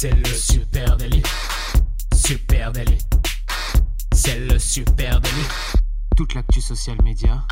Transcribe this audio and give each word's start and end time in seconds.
C'est 0.00 0.14
le 0.14 0.26
super 0.26 0.96
délit. 0.96 1.24
Super 2.14 2.70
délit. 2.70 2.98
C'est 4.12 4.38
le 4.38 4.56
super 4.56 5.20
délit. 5.20 5.48
Toute 6.16 6.34
l'actu 6.34 6.60
social 6.60 6.96
média 7.02 7.42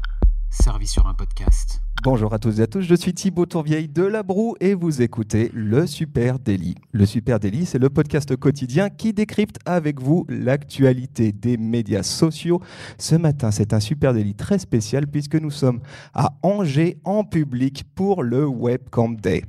servie 0.49 0.87
sur 0.87 1.09
un 1.09 1.15
podcast. 1.15 1.81
Bonjour 2.05 2.33
à 2.33 2.39
tous 2.39 2.61
et 2.61 2.63
à 2.63 2.69
tous, 2.69 2.83
je 2.83 2.95
suis 2.95 3.15
Thibaut 3.15 3.47
Tourvieille 3.47 3.89
de 3.89 4.05
La 4.05 4.23
Broue 4.23 4.55
et 4.61 4.75
vous 4.75 5.03
écoutez 5.03 5.51
Le 5.55 5.89
Super 5.89 6.39
Daily. 6.39 6.77
Le 6.93 7.05
Super 7.05 7.41
Daily, 7.41 7.67
c'est 7.67 7.81
le 7.81 7.91
podcast 7.91 8.37
quotidien 8.37 8.91
qui 8.91 9.13
décrypte 9.13 9.59
avec 9.65 10.01
vous 10.01 10.25
l'actualité 10.29 11.33
des 11.33 11.57
médias 11.57 12.05
sociaux. 12.05 12.63
Ce 12.97 13.17
matin, 13.17 13.51
c'est 13.51 13.73
un 13.73 13.81
Super 13.81 14.15
Daily 14.15 14.37
très 14.37 14.61
spécial 14.61 15.09
puisque 15.09 15.35
nous 15.35 15.51
sommes 15.51 15.81
à 16.15 16.39
Angers 16.45 17.01
en 17.03 17.25
public 17.25 17.83
pour 17.97 18.23
le 18.23 18.47
Webcam 18.47 19.17
Day. 19.17 19.43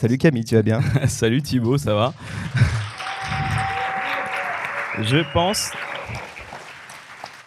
Salut 0.00 0.16
Camille, 0.16 0.46
tu 0.46 0.54
vas 0.54 0.62
bien 0.62 0.80
Salut 1.08 1.42
Thibaut, 1.42 1.76
ça 1.76 1.94
va 1.94 2.14
Je 4.98 5.18
pense. 5.34 5.72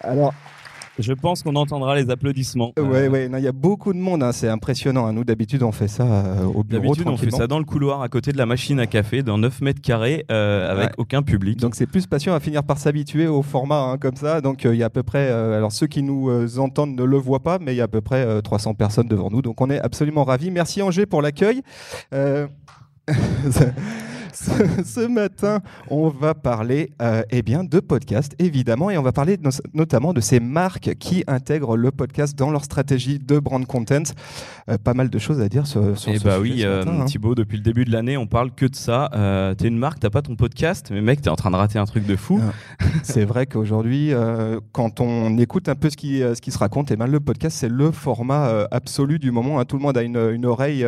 Alors, 0.02 0.36
je 1.00 1.14
pense 1.14 1.42
qu'on 1.42 1.56
entendra 1.56 1.96
les 1.96 2.10
applaudissements. 2.10 2.74
Ouais, 2.78 3.08
ouais, 3.08 3.30
il 3.32 3.44
y 3.44 3.48
a 3.48 3.52
beaucoup 3.52 3.94
de 3.94 3.98
monde, 3.98 4.22
hein, 4.22 4.32
c'est 4.32 4.50
impressionnant. 4.50 5.08
Hein. 5.08 5.14
Nous, 5.14 5.24
d'habitude, 5.24 5.64
on 5.64 5.72
fait 5.72 5.88
ça 5.88 6.04
euh, 6.04 6.44
au 6.44 6.64
bureau. 6.64 6.84
D'habitude, 6.84 7.08
on 7.08 7.18
fait 7.18 7.32
ça 7.32 7.48
dans 7.48 7.58
le 7.58 7.66
couloir 7.66 8.02
à 8.02 8.10
côté 8.10 8.32
de 8.32 8.38
la 8.38 8.46
machine 8.46 8.80
à 8.80 8.86
café, 8.86 9.24
dans 9.24 9.38
9 9.38 9.62
mètres 9.62 9.82
carrés, 9.82 10.26
euh, 10.32 10.72
avec 10.72 10.92
aucun 10.98 11.24
public. 11.24 11.60
Donc, 11.60 11.76
c'est 11.76 11.88
plus 11.88 12.06
patient 12.06 12.36
à 12.36 12.40
finir 12.40 12.64
par 12.64 12.78
s'habituer 12.78 13.28
au 13.28 13.42
format 13.42 13.82
hein, 13.82 13.98
comme 13.98 14.16
ça. 14.16 14.42
Donc, 14.42 14.66
euh, 14.66 14.76
il 14.76 14.80
y 14.80 14.84
a 14.84 14.88
à 14.88 14.92
peu 14.92 15.04
près. 15.04 15.30
alors, 15.30 15.72
ceux 15.72 15.88
qui 15.88 16.04
nous 16.04 16.60
entendent 16.60 16.96
ne 16.96 17.04
le 17.04 17.18
voient 17.18 17.42
pas, 17.42 17.58
mais 17.60 17.74
il 17.74 17.78
y 17.78 17.82
a 17.82 17.86
à 17.86 17.88
peu 17.88 18.02
près 18.02 18.42
300 18.42 18.76
personnes 18.76 19.08
devant 19.08 19.30
nous. 19.32 19.42
Donc, 19.42 19.60
on 19.62 19.70
est 19.70 19.80
absolument 19.80 20.24
ravis. 20.24 20.52
Merci 20.52 20.82
Angers 20.82 21.06
pour 21.06 21.22
l'accueil. 21.22 21.62
ce, 24.86 25.08
matin, 25.08 25.60
on 25.90 26.10
va 26.10 26.34
parler 26.34 26.92
euh, 27.02 27.24
eh 27.30 27.42
bien, 27.44 27.64
de 27.64 27.80
podcast, 27.80 28.34
évidemment, 28.40 28.90
et 28.90 28.98
on 28.98 29.04
va 29.04 29.12
parler 29.12 29.38
notamment 29.74 30.14
de 30.14 30.22
ces 30.22 30.40
marques 30.40 30.96
qui 31.00 31.24
intègrent 31.28 31.78
le 31.78 31.92
podcast 31.92 32.38
dans 32.38 32.50
leur 32.50 32.64
stratégie 32.64 33.20
de 33.20 33.40
brand 33.40 33.66
content. 33.66 34.04
Euh, 34.70 34.78
pas 34.78 34.94
mal 34.94 35.10
de 35.10 35.20
choses 35.20 35.42
à 35.42 35.50
dire 35.50 35.68
sur, 35.68 35.98
sur 35.98 36.12
eh 36.12 36.20
ce 36.20 36.24
bah 36.24 36.38
sujet 36.38 36.54
oui, 36.54 36.62
ce 36.62 36.66
euh, 36.66 36.80
matin, 36.80 37.02
hein. 37.02 37.06
Thibaut, 37.06 37.36
depuis 37.36 37.58
le 37.58 37.64
début 37.64 37.86
de 37.86 37.92
l'année, 37.92 38.18
on 38.18 38.28
parle 38.28 38.52
que 38.52 38.66
de 38.66 38.76
ça. 38.76 39.10
Euh, 39.14 39.54
t'es 39.54 39.68
une 39.68 39.78
marque, 39.78 40.00
t'as 40.00 40.10
pas 40.10 40.22
ton 40.22 40.36
podcast, 40.36 40.90
mais 40.92 41.02
mec, 41.02 41.22
t'es 41.22 41.30
en 41.30 41.36
train 41.36 41.52
de 41.52 41.56
rater 41.56 41.78
un 41.78 41.86
truc 41.86 42.06
de 42.06 42.16
fou. 42.16 42.40
Ah. 42.42 42.86
C'est 43.04 43.26
vrai 43.26 43.46
qu'aujourd'hui, 43.46 44.14
quand 44.72 45.00
on 45.00 45.38
écoute 45.38 45.70
un 45.70 45.76
peu 45.76 45.90
ce 45.90 45.98
qui, 45.98 46.20
ce 46.20 46.40
qui 46.42 46.52
se 46.52 46.58
raconte, 46.58 46.92
eh 46.92 46.96
ben, 46.96 47.08
le 47.08 47.20
podcast, 47.20 47.58
c'est 47.60 47.70
le 47.70 47.92
format 47.92 48.68
absolu 48.72 49.20
du 49.20 49.32
moment. 49.32 49.60
hein. 49.60 49.66
Tout 49.66 49.78
le 49.78 49.84
monde 49.84 49.98
a 49.98 50.02
une, 50.02 50.18
une 50.34 50.46
oreille, 50.46 50.86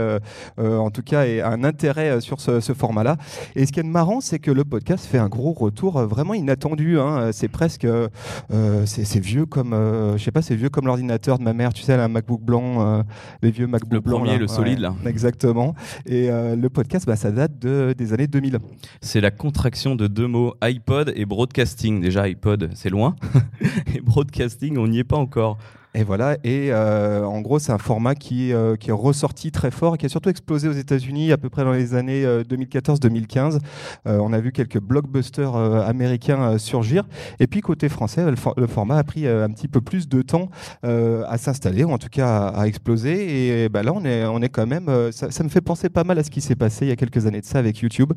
en 0.57 0.89
tout 0.89 1.03
cas, 1.03 1.25
et 1.25 1.41
un 1.41 1.63
intérêt 1.63 2.21
sur 2.21 2.39
ce, 2.39 2.59
ce 2.59 2.73
format-là. 2.73 3.17
Et 3.55 3.66
ce 3.66 3.72
qui 3.72 3.80
est 3.80 3.83
marrant, 3.83 4.22
c'est 4.22 4.39
que 4.39 4.52
le 4.52 4.64
podcast 4.64 5.05
fait 5.05 5.17
un 5.17 5.30
gros 5.30 5.53
retour 5.53 5.97
euh, 5.97 6.05
vraiment 6.08 6.33
inattendu. 6.33 7.00
hein. 7.00 7.31
C'est 7.31 7.47
presque, 7.47 7.86
euh, 7.86 8.08
euh, 8.53 8.86
c'est 8.86 9.19
vieux 9.19 9.45
comme, 9.45 9.73
euh, 9.73 10.17
je 10.17 10.23
sais 10.23 10.31
pas, 10.31 10.41
c'est 10.41 10.55
vieux 10.55 10.69
comme 10.69 10.86
l'ordinateur 10.86 11.38
de 11.39 11.44
ma 11.44 11.53
mère. 11.53 11.73
Tu 11.73 11.83
sais, 11.83 11.94
elle 11.94 12.00
a 12.00 12.06
un 12.06 12.08
MacBook 12.09 12.41
blanc, 12.41 12.86
euh, 13.00 13.03
les 13.41 13.52
vieux 13.52 13.67
MacBook 13.67 13.94
Le 13.94 14.00
blancs. 14.00 14.19
premier, 14.19 14.33
là. 14.33 14.38
le 14.39 14.47
solide, 14.47 14.80
là. 14.80 14.94
Exactement. 15.06 15.75
Et 16.06 16.30
euh, 16.30 16.56
le 16.56 16.69
podcast, 16.69 17.06
bah, 17.06 17.16
ça 17.16 17.31
date 17.31 17.58
de, 17.59 17.94
des 17.97 18.13
années 18.13 18.28
2000. 18.28 18.59
C'est 19.02 19.22
la 19.22 19.31
contraction 19.31 19.95
de 19.95 20.08
deux 20.08 20.28
mots, 20.28 20.53
iPod 20.61 21.11
et 21.16 21.25
broadcasting. 21.25 22.02
Déjà, 22.02 22.28
iPod, 22.28 22.69
c'est 22.75 22.89
loin. 22.89 23.16
et 23.95 24.02
broadcasting, 24.02 24.78
on 24.78 24.88
n'y 24.88 25.00
est 25.00 25.03
pas 25.03 25.17
encore. 25.17 25.58
Et 25.97 26.03
voilà, 26.03 26.35
et 26.43 26.73
euh, 26.73 27.23
en 27.23 27.39
gros, 27.39 27.57
c'est 27.57 27.71
un 27.71 27.77
format 27.77 28.15
qui, 28.15 28.51
euh, 28.51 28.75
qui 28.75 28.89
est 28.89 28.93
ressorti 28.93 29.51
très 29.51 29.71
fort 29.71 29.97
qui 29.97 30.05
a 30.05 30.09
surtout 30.09 30.27
explosé 30.27 30.67
aux 30.67 30.73
États-Unis 30.73 31.31
à 31.31 31.38
peu 31.38 31.49
près 31.49 31.63
dans 31.63 31.71
les 31.71 31.95
années 31.95 32.25
euh, 32.25 32.43
2014-2015. 32.43 33.59
Euh, 34.05 34.19
on 34.21 34.33
a 34.33 34.41
vu 34.41 34.51
quelques 34.51 34.81
blockbusters 34.81 35.55
américains 35.55 36.57
surgir. 36.57 37.05
Et 37.39 37.47
puis, 37.47 37.61
côté 37.61 37.88
français, 37.88 38.29
le, 38.29 38.35
for- 38.35 38.55
le 38.57 38.67
format 38.67 38.97
a 38.97 39.03
pris 39.05 39.25
un 39.25 39.50
petit 39.51 39.69
peu 39.69 39.79
plus 39.79 40.09
de 40.09 40.22
temps 40.22 40.50
à 40.83 41.38
s'installer, 41.38 41.85
ou 41.85 41.91
en 41.91 41.97
tout 41.97 42.09
cas 42.09 42.47
à, 42.47 42.67
exploser. 42.67 43.63
Et 43.63 43.69
bah, 43.69 43.81
là, 43.81 43.94
on 43.94 44.03
est, 44.41 44.50
quand 44.50 44.67
même. 44.67 44.89
ça, 45.12 45.44
me 45.44 45.50
fait 45.50 45.62
penser 45.62 45.88
pas 45.88 46.03
mal 46.03 46.19
à 46.19 46.23
ce 46.23 46.29
qui 46.29 46.41
s'est 46.41 46.56
passé 46.56 46.85
il 46.85 46.89
y 46.89 46.91
a 46.91 46.95
quelques 46.97 47.25
années 47.25 47.41
de 47.41 47.45
ça 47.45 47.59
avec 47.59 47.79
YouTube. 47.79 48.12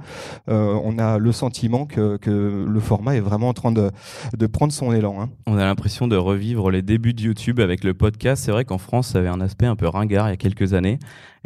On 0.49 0.99
a 0.99 1.19
le 1.19 1.33
sentiment 1.33 1.87
que, 1.87 2.19
le 2.27 2.81
format 2.81 3.15
est 3.15 3.21
vraiment 3.21 3.49
en 3.49 3.55
train 3.55 3.71
de, 3.71 3.91
prendre 4.49 4.72
son 4.72 4.93
élan. 4.93 5.21
hein. 5.21 5.28
On 5.47 5.56
a 5.56 5.65
l'impression 5.65 6.09
de 6.09 6.16
revivre 6.16 6.71
les 6.71 6.83
débuts 6.83 7.15
de 7.15 7.22
YouTube 7.22 7.60
le 7.84 7.95
podcast. 7.95 8.45
C'est 8.45 8.53
vrai 8.53 8.65
qu'en 8.65 8.79
France, 8.79 9.09
ça 9.09 9.19
avait 9.19 9.29
un 9.29 9.41
aspect 9.41 9.67
un 9.67 9.77
peu 9.77 9.89
ringard 9.89 10.29
il 10.29 10.31
y 10.31 10.34
a 10.34 10.37
quelques 10.37 10.75
années. 10.75 10.99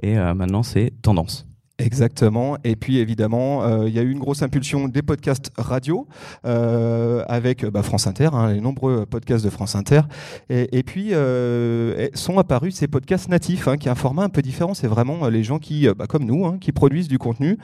Et 0.02 0.18
euh, 0.18 0.34
maintenant, 0.34 0.62
c'est 0.62 0.92
tendance. 1.02 1.46
Exactement. 1.82 2.56
Et 2.62 2.76
puis 2.76 2.98
évidemment, 2.98 3.64
euh, 3.64 3.88
il 3.88 3.94
y 3.94 3.98
a 3.98 4.02
eu 4.02 4.10
une 4.10 4.20
grosse 4.20 4.42
impulsion 4.42 4.86
des 4.86 5.02
podcasts 5.02 5.50
radio 5.58 6.06
euh, 6.46 7.24
avec 7.26 7.66
bah, 7.66 7.82
France 7.82 8.06
Inter, 8.06 8.28
hein, 8.32 8.52
les 8.52 8.60
nombreux 8.60 9.04
podcasts 9.04 9.44
de 9.44 9.50
France 9.50 9.74
Inter. 9.74 10.02
Et, 10.48 10.82
puis 10.84 11.08
euh, 11.12 12.08
sont 12.14 12.38
apparus 12.38 12.76
ces 12.76 12.86
podcasts 12.86 13.28
natifs, 13.28 13.66
hein, 13.66 13.76
qui 13.76 13.88
est 13.88 13.90
un 13.90 13.96
format 13.96 14.22
un 14.22 14.28
peu 14.28 14.42
différent. 14.42 14.74
C'est 14.74 14.86
vraiment 14.86 15.28
les 15.28 15.42
gens 15.42 15.58
qui, 15.58 15.88
bah, 15.88 16.06
comme 16.06 16.24
nous, 16.24 16.46
hein, 16.46 16.58
qui 16.60 16.70
produisent 16.70 17.08
du 17.08 17.18
contenu 17.18 17.58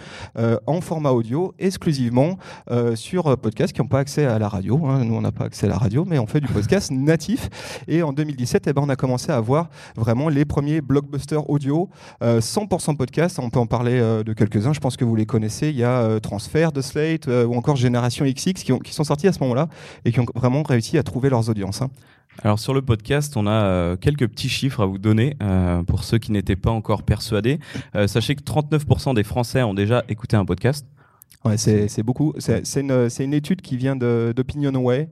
en 0.67 0.81
format 0.81 1.11
audio 1.11 1.55
exclusivement 1.59 2.39
sur 2.95 3.37
podcasts 3.39 3.73
qui 3.73 3.81
n'ont 3.81 3.89
pas 3.89 4.01
accès 4.01 4.25
à 4.25 4.39
la 4.39 4.49
radio. 4.49 4.79
Nous, 4.79 5.15
on 5.15 5.21
n'a 5.21 5.33
pas 5.33 5.45
accès 5.45 5.67
à 5.67 5.71
la 5.71 5.79
radio, 5.79 6.05
mais 6.05 6.19
on 6.19 6.27
fait 6.27 6.41
du 6.41 6.49
podcast 6.49 6.91
natif. 6.93 7.49
Et 7.87 8.03
en 8.03 8.13
2017, 8.13 8.67
eh 8.67 8.73
ben, 8.73 8.83
on 8.85 8.89
a 8.89 8.97
commencé 8.97 9.31
à 9.31 9.37
avoir 9.37 9.69
vraiment 9.97 10.29
les 10.29 10.45
premiers 10.45 10.81
blockbusters 10.81 11.49
audio 11.49 11.89
euh, 12.23 12.41
100% 12.41 12.97
podcast, 12.97 13.39
on 13.39 13.51
peut 13.51 13.61
en 13.61 13.67
parler 13.67 13.99
de 14.25 14.33
quelques-uns, 14.33 14.73
je 14.73 14.81
pense 14.81 14.97
que 14.97 15.05
vous 15.05 15.15
les 15.17 15.27
connaissez. 15.27 15.69
Il 15.71 15.77
y 15.77 15.85
a 15.85 16.01
euh, 16.03 16.19
Transfert 16.21 16.73
de 16.73 16.81
Slate 16.81 17.29
euh, 17.29 17.45
ou 17.47 17.55
encore 17.55 17.77
Génération 17.77 18.25
XX 18.25 18.53
qui, 18.63 18.73
ont- 18.73 18.79
qui 18.79 18.93
sont 18.93 19.05
sortis 19.05 19.29
à 19.29 19.33
ce 19.33 19.41
moment-là 19.41 19.69
et 20.05 20.13
qui 20.13 20.21
ont 20.21 20.27
vraiment 20.35 20.63
réussi 20.63 20.99
à 20.99 21.03
trouver 21.03 21.31
leurs 21.31 21.49
audiences. 21.49 21.83
hein. 21.83 21.91
Alors 22.45 22.59
sur 22.59 22.73
le 22.75 22.83
podcast, 22.83 23.37
on 23.37 23.47
a 23.47 23.51
euh, 23.51 23.97
quelques 23.97 24.29
petits 24.29 24.49
chiffres 24.49 24.83
à 24.83 24.87
vous 24.87 24.99
donner 24.99 25.37
euh, 25.43 25.83
pour 25.83 26.05
ceux 26.05 26.19
qui 26.19 26.31
n'étaient 26.31 26.57
pas 26.57 26.71
encore 26.71 27.03
persuadés. 27.03 27.59
Euh, 27.97 28.07
sachez 28.07 28.35
que 28.37 28.43
39% 28.43 29.15
des 29.15 29.25
Français 29.25 29.63
ont 29.63 29.75
déjà 29.75 30.05
écouté 30.09 30.37
un 30.37 30.45
podcast. 30.45 30.87
Ouais, 31.45 31.57
c'est 31.57 32.03
beaucoup. 32.03 32.35
C'est 32.39 32.81
une, 32.81 33.35
étude 33.35 33.63
qui 33.63 33.77
vient 33.77 33.97
d'OpinionWay, 33.97 35.09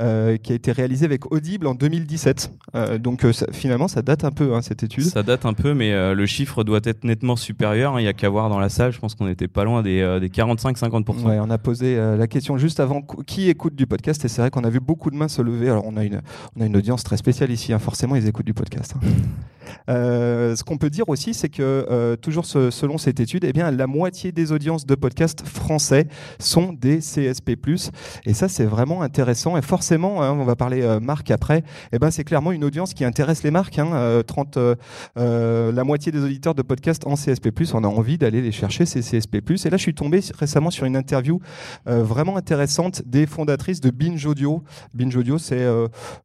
euh, 0.00 0.36
qui 0.38 0.52
a 0.52 0.54
été 0.54 0.72
réalisée 0.72 1.04
avec 1.04 1.30
Audible 1.32 1.66
en 1.66 1.74
2017. 1.74 2.50
Euh, 2.74 2.98
donc 2.98 3.24
euh, 3.24 3.32
ça- 3.32 3.46
finalement, 3.52 3.86
ça 3.86 4.02
date 4.02 4.24
un 4.24 4.30
peu, 4.30 4.54
hein, 4.54 4.62
cette 4.62 4.82
étude. 4.82 5.04
Ça 5.04 5.22
date 5.22 5.44
un 5.44 5.52
peu, 5.52 5.74
mais 5.74 5.92
euh, 5.92 6.14
le 6.14 6.26
chiffre 6.26 6.64
doit 6.64 6.80
être 6.82 7.04
nettement 7.04 7.36
supérieur. 7.36 7.94
hein. 7.96 8.00
Il 8.00 8.04
y 8.04 8.08
a 8.08 8.14
qu'à 8.14 8.28
voir 8.28 8.48
dans 8.48 8.58
la 8.58 8.68
salle. 8.70 8.92
Je 8.92 8.98
pense 8.98 9.14
qu'on 9.14 9.26
n'était 9.26 9.48
pas 9.48 9.64
loin 9.64 9.82
des, 9.82 10.00
euh, 10.00 10.18
des 10.18 10.28
45-50%. 10.30 11.22
Ouais, 11.24 11.38
on 11.40 11.50
a 11.50 11.58
posé 11.58 11.96
la 11.96 12.26
question 12.26 12.56
juste 12.58 12.80
avant 12.80 13.02
qu- 13.02 13.22
qui 13.24 13.48
écoute 13.50 13.74
du 13.76 13.86
podcast 13.86 14.24
et 14.24 14.28
c'est 14.28 14.40
vrai 14.40 14.50
qu'on 14.50 14.64
a 14.64 14.70
vu 14.70 14.80
beaucoup 14.80 15.10
de 15.10 15.16
mains 15.16 15.28
se 15.28 15.42
lever. 15.42 15.68
Alors 15.68 15.84
on 15.86 15.96
a 15.96 16.04
une, 16.04 16.20
on 16.56 16.62
a 16.62 16.66
une 16.66 16.76
audience 16.76 17.04
très 17.04 17.16
spéciale 17.18 17.50
ici, 17.50 17.72
hein. 17.72 17.78
forcément 17.78 18.16
ils 18.16 18.26
écoutent 18.26 18.46
du 18.46 18.54
podcast. 18.54 18.94
hein. 19.66 19.90
Euh, 19.90 20.56
ce 20.56 20.64
qu'on 20.64 20.78
peut 20.78 20.90
dire 20.90 21.08
aussi, 21.08 21.34
c'est 21.34 21.48
que 21.48 21.86
euh, 21.90 22.16
toujours 22.16 22.46
selon 22.46 22.98
cette 22.98 23.20
étude, 23.20 23.44
eh 23.44 23.52
bien 23.52 23.70
la 23.70 23.86
moitié 23.86 24.32
des 24.32 24.52
audiences 24.52 24.86
de 24.86 24.94
podcasts 24.94 25.46
français 25.46 26.06
sont 26.38 26.72
des 26.72 26.98
CSP+. 26.98 27.56
Et 28.24 28.34
ça 28.34 28.48
c'est 28.48 28.64
vraiment 28.64 29.02
intéressant. 29.02 29.56
Et 29.56 29.62
forcément, 29.62 30.22
hein, 30.22 30.32
on 30.32 30.44
va 30.44 30.56
parler 30.56 30.82
euh, 30.82 31.00
marque 31.00 31.30
après. 31.30 31.62
Eh 31.92 31.98
ben 31.98 32.10
c'est 32.10 32.24
clairement 32.24 32.52
une 32.52 32.64
audience 32.64 32.94
qui 32.94 33.04
intéresse 33.04 33.42
les 33.42 33.50
marques. 33.50 33.78
hein. 33.78 33.88
Euh, 33.94 34.22
30, 34.22 34.56
euh, 34.56 34.74
euh, 35.18 35.72
la 35.72 35.84
moitié 35.84 36.12
des 36.12 36.22
auditeurs 36.22 36.54
de 36.54 36.62
podcasts 36.62 37.06
en 37.06 37.14
CSP+, 37.14 37.50
on 37.74 37.84
a 37.84 37.88
envie 37.88 38.18
d'aller 38.18 38.42
les 38.42 38.52
chercher 38.52 38.86
ces 38.86 39.00
CSP+. 39.00 39.36
Et 39.36 39.70
là, 39.70 39.76
je 39.76 39.82
suis 39.82 39.94
tombé 39.94 40.20
récemment 40.38 40.70
sur 40.70 40.86
une 40.86 40.96
interview 40.96 41.40
vraiment 41.86 42.36
intéressante 42.36 43.02
des 43.06 43.26
fondatrices 43.26 43.80
de 43.80 43.90
Binge 43.90 44.24
Audio. 44.26 44.62
Binge 44.94 45.16
Audio, 45.16 45.38
c'est 45.38 45.64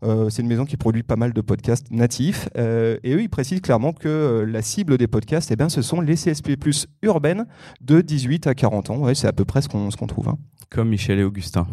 une 0.01 0.47
maison 0.47 0.65
qui 0.65 0.77
produit 0.77 1.03
pas 1.03 1.15
mal 1.15 1.33
de 1.33 1.41
podcasts 1.41 1.89
natifs. 1.91 2.49
Et 2.55 3.13
eux, 3.13 3.21
précisent 3.31 3.61
clairement 3.61 3.93
que 3.93 4.07
euh, 4.07 4.45
la 4.45 4.61
cible 4.61 4.97
des 4.99 5.07
podcasts, 5.07 5.49
eh 5.51 5.55
ben, 5.55 5.69
ce 5.69 5.81
sont 5.81 6.01
les 6.01 6.13
CSP+, 6.15 6.55
urbaines 7.01 7.45
de 7.81 8.01
18 8.01 8.45
à 8.47 8.53
40 8.53 8.91
ans. 8.91 8.97
Ouais, 8.97 9.15
c'est 9.15 9.27
à 9.27 9.33
peu 9.33 9.45
près 9.45 9.61
ce 9.63 9.69
qu'on 9.69 9.89
ce 9.89 9.97
qu'on 9.97 10.07
trouve. 10.07 10.29
hein. 10.29 10.37
Comme 10.69 10.89
Michel 10.89 11.19
et 11.19 11.23
Augustin. 11.23 11.67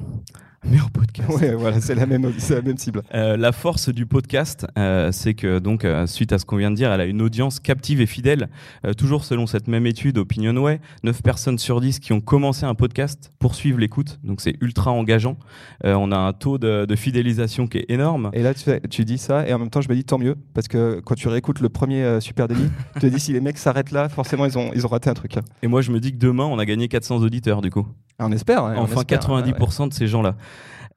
Meilleur 0.65 0.91
podcast. 0.91 1.29
Ouais, 1.31 1.55
voilà, 1.55 1.81
c'est 1.81 1.95
la 1.95 2.05
même, 2.05 2.33
c'est 2.39 2.57
la 2.57 2.63
même 2.63 2.77
cible. 2.79 3.03
Euh, 3.15 3.37
la 3.37 3.53
force 3.53 3.91
du 3.91 4.07
podcast, 4.07 4.67
euh, 4.77 5.13
c'est 5.13 5.35
que 5.35 5.61
donc 5.61 5.85
euh, 5.85 6.07
suite 6.07 6.33
à 6.33 6.39
ce 6.39 6.45
qu'on 6.45 6.57
vient 6.57 6.71
de 6.71 6.77
dire, 6.77 6.93
elle 6.93 7.01
a 7.01 7.05
une 7.05 7.23
audience 7.23 7.61
captive 7.61 8.01
et 8.01 8.07
fidèle. 8.07 8.49
Euh, 8.85 8.93
toujours 8.93 9.25
selon 9.25 9.47
cette 9.47 9.69
même 9.69 9.87
étude 9.87 10.19
Opinionway, 10.19 10.81
9 11.05 11.23
personnes 11.23 11.59
sur 11.59 11.81
10 11.81 12.01
qui 12.01 12.13
ont 12.13 12.21
commencé 12.21 12.67
un 12.67 12.75
podcast 12.75 13.33
poursuivent 13.39 13.79
l'écoute, 13.79 14.19
donc 14.25 14.41
c'est 14.41 14.57
ultra 14.61 14.91
engageant. 14.91 15.39
Euh, 15.85 15.95
on 15.95 16.11
a 16.11 16.17
un 16.19 16.33
taux 16.33 16.59
de, 16.59 16.87
de 16.87 16.97
fidélisation 16.97 17.69
qui 17.69 17.79
est 17.79 17.87
énorme. 17.91 18.31
Et 18.33 18.43
là, 18.43 18.53
tu, 18.53 18.65
fais- 18.65 18.81
tu 18.91 19.05
dis 19.05 19.19
ça, 19.19 19.49
et 19.49 19.55
en 19.55 19.59
même 19.61 19.71
temps, 19.71 19.81
je 19.81 19.89
me 19.89 19.95
dis 19.95 20.05
tant 20.05 20.19
mieux, 20.19 20.35
parce 20.55 20.67
que 20.67 21.01
quand 21.05 21.15
tu 21.15 21.29
réécoutes 21.29 21.61
le 21.61 21.69
premier 21.69 22.03
euh, 22.03 22.21
Super 22.21 22.49
Daily, 22.49 22.69
tu 22.95 23.01
te 23.01 23.07
dis 23.07 23.21
si 23.21 23.33
les 23.33 23.41
mecs 23.41 23.59
s'arrêtent 23.59 23.93
là, 23.93 24.09
forcément, 24.09 24.45
ils 24.45 24.59
ont, 24.59 24.73
ils 24.75 24.85
ont 24.85 24.89
raté 24.91 25.09
un 25.09 25.15
truc. 25.15 25.37
hein. 25.37 25.43
Et 25.63 25.69
moi 25.69 25.83
je 25.83 25.93
me 25.93 26.01
dis 26.01 26.11
que 26.13 26.19
demain 26.19 26.45
on 26.47 26.59
a 26.59 26.65
gagné 26.65 26.89
400 26.89 27.19
auditeurs 27.23 27.63
du 27.63 27.71
coup. 27.71 27.87
Ah, 28.19 28.27
on 28.27 28.33
espère. 28.33 28.65
hein, 28.65 28.75
on 28.79 28.83
enfin 28.83 29.01
espère, 29.03 29.21
90% 29.21 29.89
de 29.89 29.95
ces 29.95 30.07
gens-là. 30.09 30.35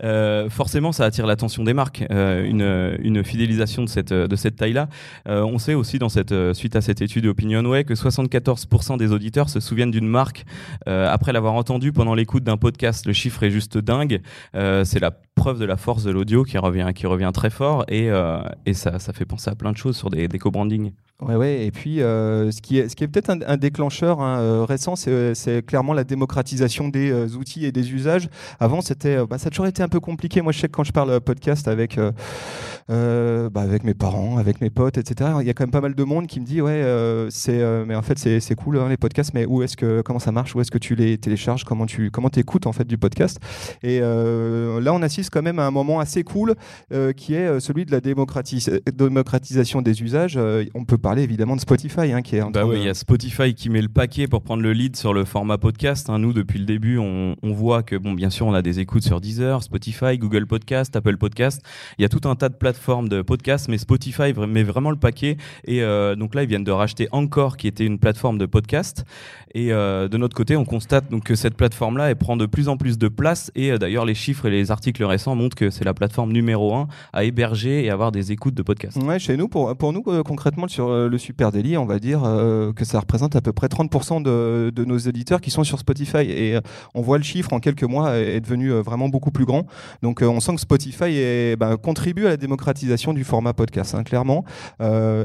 Euh, 0.03 0.49
forcément, 0.49 0.91
ça 0.91 1.05
attire 1.05 1.25
l'attention 1.25 1.63
des 1.63 1.73
marques. 1.73 2.05
Euh, 2.11 2.45
une, 2.45 3.23
fidélisation 3.23 3.83
de 3.83 3.89
cette, 3.89 4.13
de 4.13 4.35
cette 4.35 4.55
taille-là. 4.55 4.89
Euh, 5.27 5.43
on 5.43 5.57
sait 5.57 5.73
aussi, 5.73 5.99
dans 5.99 6.09
cette, 6.09 6.33
suite 6.53 6.75
à 6.75 6.81
cette 6.81 7.01
étude 7.01 7.25
OpinionWay, 7.25 7.83
que 7.83 7.93
74% 7.93 8.97
des 8.97 9.11
auditeurs 9.11 9.49
se 9.49 9.59
souviennent 9.59 9.91
d'une 9.91 10.07
marque 10.07 10.45
après 10.85 11.33
l'avoir 11.33 11.53
entendue 11.53 11.91
pendant 11.91 12.15
l'écoute 12.15 12.43
d'un 12.43 12.57
podcast. 12.57 13.05
Le 13.05 13.13
chiffre 13.13 13.43
est 13.43 13.51
juste 13.51 13.77
dingue. 13.77 14.21
C'est 14.53 14.99
la 14.99 15.11
preuve 15.35 15.59
de 15.59 15.65
la 15.65 15.77
force 15.77 16.03
de 16.03 16.11
l'audio 16.11 16.43
qui 16.43 16.57
revient, 16.57 16.89
qui 16.95 17.07
revient 17.07 17.31
très 17.33 17.49
fort 17.49 17.85
et, 17.87 18.09
et 18.65 18.73
ça, 18.73 18.99
ça 18.99 19.13
fait 19.13 19.25
penser 19.25 19.49
à 19.49 19.55
plein 19.55 19.71
de 19.71 19.77
choses 19.77 19.97
sur 19.97 20.09
des, 20.09 20.27
des 20.27 20.39
co-branding. 20.39 20.91
Ouais, 21.21 21.35
ouais. 21.35 21.65
Et 21.65 21.71
puis, 21.71 21.97
ce 21.97 22.61
qui 22.61 22.77
est, 22.77 23.01
est 23.01 23.07
peut-être 23.07 23.29
un, 23.29 23.57
déclencheur 23.57 24.21
hein, 24.21 24.65
récent, 24.65 24.95
c'est 24.95 25.65
clairement 25.65 25.93
la 25.93 26.03
démocratisation 26.03 26.89
des 26.89 27.35
outils 27.35 27.65
et 27.65 27.71
des 27.71 27.93
usages. 27.93 28.29
Avant, 28.59 28.81
c'était, 28.81 29.23
bah, 29.25 29.37
ça 29.37 29.47
a 29.47 29.49
toujours 29.49 29.67
été 29.67 29.83
un 29.83 29.89
peu 29.91 29.99
compliqué. 29.99 30.41
Moi, 30.41 30.51
je 30.51 30.59
sais 30.59 30.67
que 30.67 30.73
quand 30.73 30.83
je 30.83 30.91
parle 30.91 31.19
podcast 31.21 31.67
avec, 31.67 31.97
bah, 31.97 33.61
avec 33.61 33.83
mes 33.83 33.93
parents, 33.93 34.37
avec 34.37 34.61
mes 34.61 34.69
potes, 34.69 34.97
etc., 34.97 35.31
il 35.41 35.47
y 35.47 35.49
a 35.49 35.53
quand 35.53 35.63
même 35.63 35.71
pas 35.71 35.81
mal 35.81 35.95
de 35.95 36.03
monde 36.03 36.27
qui 36.27 36.39
me 36.39 36.45
dit, 36.45 36.61
ouais, 36.61 36.83
c'est, 37.29 37.61
mais 37.85 37.95
en 37.95 38.01
fait, 38.01 38.17
c'est 38.17 38.55
cool 38.55 38.77
hein, 38.77 38.89
les 38.89 38.97
podcasts, 38.97 39.33
mais 39.33 39.45
où 39.45 39.63
est-ce 39.63 39.77
que, 39.77 40.01
comment 40.01 40.19
ça 40.19 40.31
marche, 40.31 40.55
où 40.55 40.61
est-ce 40.61 40.71
que 40.71 40.77
tu 40.77 40.95
les 40.95 41.17
télécharges, 41.17 41.63
comment 41.63 41.85
tu, 41.85 42.11
comment 42.11 42.29
écoutes 42.29 42.67
en 42.67 42.73
fait 42.73 42.85
du 42.85 42.97
podcast? 42.97 43.39
Et 43.83 43.99
là, 43.99 44.93
on 44.93 45.01
assiste 45.01 45.29
quand 45.31 45.41
même 45.41 45.59
à 45.59 45.65
un 45.65 45.71
moment 45.71 45.99
assez 45.99 46.23
cool 46.23 46.55
qui 47.15 47.35
est 47.35 47.59
celui 47.59 47.85
de 47.85 47.91
la 47.91 48.01
démocratisation 48.01 49.81
des 49.81 50.01
usages. 50.01 50.39
on 50.73 50.85
peut 50.85 50.97
parler 50.97 51.23
évidemment 51.23 51.55
de 51.55 51.61
Spotify 51.61 52.11
hein, 52.11 52.21
qui 52.21 52.37
est 52.37 52.41
en 52.41 52.51
bah 52.51 52.63
il 52.73 52.83
y 52.83 52.89
a 52.89 52.93
Spotify 52.93 53.53
qui 53.53 53.69
met 53.69 53.81
le 53.81 53.89
paquet 53.89 54.27
pour 54.27 54.41
prendre 54.41 54.63
le 54.63 54.73
lead 54.73 54.95
sur 54.95 55.13
le 55.13 55.25
format 55.25 55.57
podcast. 55.57 56.09
Hein. 56.09 56.19
Nous, 56.19 56.33
depuis 56.33 56.59
le 56.59 56.65
début, 56.65 56.97
on, 56.97 57.35
voit 57.43 57.83
que, 57.83 57.95
bon, 57.95 58.13
bien 58.13 58.29
sûr, 58.29 58.45
on 58.45 58.53
a 58.53 58.61
des 58.61 58.79
écoutes 58.79 59.03
sur 59.03 59.21
Deezer, 59.21 59.63
Spotify, 59.63 59.80
Google 60.17 60.45
Podcast, 60.45 60.95
Apple 60.95 61.17
Podcast. 61.17 61.61
Il 61.97 62.01
y 62.01 62.05
a 62.05 62.09
tout 62.09 62.27
un 62.27 62.35
tas 62.35 62.49
de 62.49 62.55
plateformes 62.55 63.09
de 63.09 63.21
podcast, 63.21 63.67
mais 63.67 63.77
Spotify 63.77 64.33
met 64.33 64.63
vraiment 64.63 64.91
le 64.91 64.97
paquet. 64.97 65.37
Et 65.65 65.81
euh, 65.81 66.15
donc 66.15 66.35
là, 66.35 66.43
ils 66.43 66.49
viennent 66.49 66.63
de 66.63 66.71
racheter 66.71 67.07
Encore, 67.11 67.57
qui 67.57 67.67
était 67.67 67.85
une 67.85 67.99
plateforme 67.99 68.37
de 68.37 68.45
podcast. 68.45 69.05
Et 69.53 69.71
euh, 69.71 70.07
de 70.07 70.17
notre 70.17 70.35
côté, 70.35 70.55
on 70.55 70.65
constate 70.65 71.09
donc 71.09 71.23
que 71.23 71.35
cette 71.35 71.55
plateforme-là, 71.55 72.13
prend 72.15 72.37
de 72.37 72.45
plus 72.45 72.67
en 72.67 72.77
plus 72.77 72.97
de 72.97 73.07
place. 73.07 73.51
Et 73.55 73.71
euh, 73.71 73.77
d'ailleurs, 73.77 74.05
les 74.05 74.13
chiffres 74.13 74.45
et 74.45 74.51
les 74.51 74.71
articles 74.71 75.03
récents 75.03 75.35
montrent 75.35 75.55
que 75.55 75.69
c'est 75.69 75.85
la 75.85 75.93
plateforme 75.93 76.31
numéro 76.31 76.75
un 76.75 76.87
à 77.13 77.23
héberger 77.23 77.83
et 77.85 77.89
avoir 77.89 78.11
des 78.11 78.31
écoutes 78.31 78.53
de 78.53 78.63
podcast. 78.63 78.97
Ouais, 79.01 79.19
chez 79.19 79.37
nous, 79.37 79.47
pour, 79.47 79.75
pour 79.77 79.93
nous, 79.93 80.03
concrètement, 80.23 80.67
sur 80.67 80.89
le 80.89 81.17
super 81.17 81.51
délit, 81.51 81.77
on 81.77 81.85
va 81.85 81.99
dire 81.99 82.23
euh, 82.23 82.73
que 82.73 82.85
ça 82.85 82.99
représente 82.99 83.35
à 83.35 83.41
peu 83.41 83.53
près 83.53 83.67
30% 83.67 84.21
de, 84.21 84.83
nos 84.83 84.97
éditeurs 84.97 85.41
qui 85.41 85.51
sont 85.51 85.63
sur 85.63 85.79
Spotify. 85.79 86.29
Et 86.29 86.55
euh, 86.55 86.61
on 86.93 87.01
voit 87.01 87.17
le 87.17 87.23
chiffre 87.23 87.53
en 87.53 87.59
quelques 87.59 87.83
mois 87.83 88.17
est 88.17 88.41
devenu 88.41 88.71
euh, 88.71 88.81
vraiment 88.81 89.09
beaucoup 89.09 89.31
plus 89.31 89.45
grand. 89.45 89.65
Donc 90.01 90.21
on 90.21 90.39
sent 90.39 90.55
que 90.55 90.61
Spotify 90.61 91.55
ben, 91.57 91.77
contribue 91.77 92.25
à 92.25 92.29
la 92.29 92.37
démocratisation 92.37 93.13
du 93.13 93.23
format 93.23 93.53
podcast, 93.53 93.95
hein, 93.95 94.03
clairement. 94.03 94.43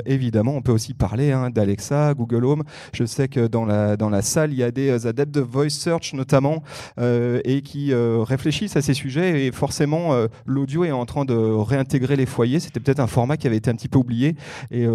évidemment, 0.04 0.54
on 0.54 0.62
peut 0.62 0.72
aussi 0.72 0.94
parler 0.94 1.32
hein, 1.32 1.50
d'Alexa, 1.50 2.14
Google 2.14 2.44
Home. 2.44 2.62
Je 2.92 3.04
sais 3.04 3.28
que 3.28 3.46
dans 3.46 3.64
la, 3.64 3.96
dans 3.96 4.10
la 4.10 4.15
salle, 4.22 4.52
il 4.52 4.58
y 4.58 4.62
a 4.62 4.70
des 4.70 5.06
adeptes 5.06 5.34
de 5.34 5.40
voice 5.40 5.70
search 5.70 6.12
notamment 6.14 6.62
et 6.98 7.62
qui 7.62 7.92
réfléchissent 7.94 8.76
à 8.76 8.82
ces 8.82 8.94
sujets. 8.94 9.46
Et 9.46 9.52
forcément, 9.52 10.12
l'audio 10.46 10.84
est 10.84 10.92
en 10.92 11.06
train 11.06 11.24
de 11.24 11.34
réintégrer 11.34 12.16
les 12.16 12.26
foyers. 12.26 12.60
C'était 12.60 12.80
peut-être 12.80 13.00
un 13.00 13.06
format 13.06 13.36
qui 13.36 13.46
avait 13.46 13.56
été 13.56 13.70
un 13.70 13.74
petit 13.74 13.88
peu 13.88 13.98
oublié. 13.98 14.36
Et 14.70 14.86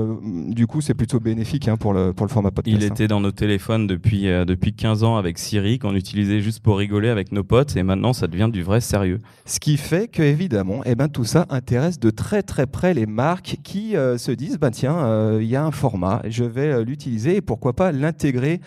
du 0.50 0.68
coup, 0.68 0.82
c'est 0.82 0.94
plutôt 0.94 1.20
bénéfique 1.20 1.68
hein, 1.68 1.78
pour, 1.78 1.94
le, 1.94 2.14
pour 2.14 2.26
le 2.26 2.32
format 2.32 2.52
podcast. 2.52 2.78
Il 2.82 2.86
était 2.86 3.08
dans 3.08 3.20
nos 3.20 3.32
téléphones 3.32 3.88
depuis, 3.88 4.30
euh, 4.30 4.46
depuis 4.46 4.74
15 4.74 5.04
ans 5.04 5.18
avec 5.18 5.38
Siri, 5.38 5.80
qu'on 5.80 5.96
utilisait 5.96 6.42
juste 6.42 6.62
pour 6.62 6.78
rigoler 6.78 7.10
avec 7.10 7.32
nos 7.32 7.44
potes, 7.44 7.76
et 7.76 7.84
maintenant 7.84 8.14
ça 8.14 8.28
devient 8.28 8.50
du 8.52 8.64
vrai 8.64 8.82
sérieux. 8.82 9.20
Ce 9.46 9.60
qui 9.60 9.78
fait 9.78 10.08
que, 10.08 10.22
évidemment, 10.22 10.82
eh 10.86 10.96
ben, 10.96 11.08
tout 11.08 11.26
ça 11.26 11.46
intéresse 11.50 12.00
de 12.00 12.10
très 12.10 12.44
très 12.44 12.68
près 12.68 12.94
les 12.94 13.06
marques 13.06 13.58
qui 13.64 13.96
euh, 13.96 14.18
se 14.18 14.32
disent 14.32 14.58
bah, 14.58 14.72
tiens, 14.72 14.98
euh, 14.98 15.40
il 15.42 15.48
y 15.48 15.56
a 15.56 15.64
un 15.64 15.72
format, 15.72 16.22
je 16.28 16.44
vais 16.44 16.84
l'utiliser 16.84 17.38
et 17.38 17.42
pourquoi 17.42 17.74
pas 17.74 17.92
l'intégrer 17.92 18.62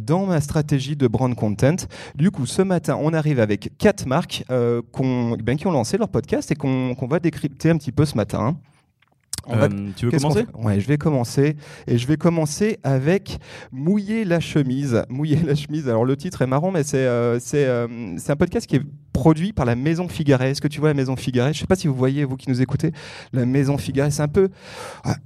dans 0.00 0.26
ma 0.26 0.40
stratégie 0.40 0.96
de 0.96 1.06
brand 1.06 1.34
content. 1.34 1.76
Du 2.14 2.30
coup, 2.30 2.46
ce 2.46 2.62
matin, 2.62 2.98
on 3.00 3.12
arrive 3.12 3.40
avec 3.40 3.70
quatre 3.78 4.06
marques 4.06 4.44
ben, 4.48 5.56
qui 5.56 5.66
ont 5.66 5.72
lancé 5.72 5.98
leur 5.98 6.08
podcast 6.08 6.50
et 6.50 6.54
qu'on 6.54 7.06
va 7.08 7.20
décrypter 7.20 7.70
un 7.70 7.76
petit 7.76 7.92
peu 7.92 8.04
ce 8.04 8.16
matin. 8.16 8.56
Euh, 9.50 9.68
tu 9.96 10.06
veux 10.06 10.12
commencer? 10.12 10.46
Ouais, 10.54 10.80
je 10.80 10.88
vais 10.88 10.98
commencer. 10.98 11.56
Et 11.86 11.98
je 11.98 12.06
vais 12.06 12.16
commencer 12.16 12.78
avec 12.82 13.38
Mouiller 13.72 14.24
la 14.24 14.40
chemise. 14.40 15.02
Mouiller 15.08 15.40
la 15.44 15.54
chemise. 15.54 15.88
Alors, 15.88 16.04
le 16.04 16.16
titre 16.16 16.42
est 16.42 16.46
marrant, 16.46 16.70
mais 16.70 16.82
c'est 16.82 17.06
euh, 17.06 17.38
euh, 17.54 18.14
c'est 18.18 18.32
un 18.32 18.36
podcast 18.36 18.66
qui 18.66 18.76
est 18.76 18.82
produit 19.12 19.52
par 19.52 19.64
la 19.64 19.76
Maison 19.76 20.08
Figaret. 20.08 20.50
Est-ce 20.50 20.60
que 20.60 20.68
tu 20.68 20.80
vois 20.80 20.88
la 20.88 20.94
Maison 20.94 21.14
Figaret? 21.14 21.52
Je 21.52 21.58
ne 21.58 21.60
sais 21.60 21.66
pas 21.66 21.76
si 21.76 21.86
vous 21.86 21.94
voyez, 21.94 22.24
vous 22.24 22.36
qui 22.36 22.50
nous 22.50 22.60
écoutez, 22.60 22.90
la 23.32 23.46
Maison 23.46 23.78
Figaret. 23.78 24.10
C'est 24.10 24.22
un 24.22 24.28
peu. 24.28 24.48
Ah, 25.04 25.16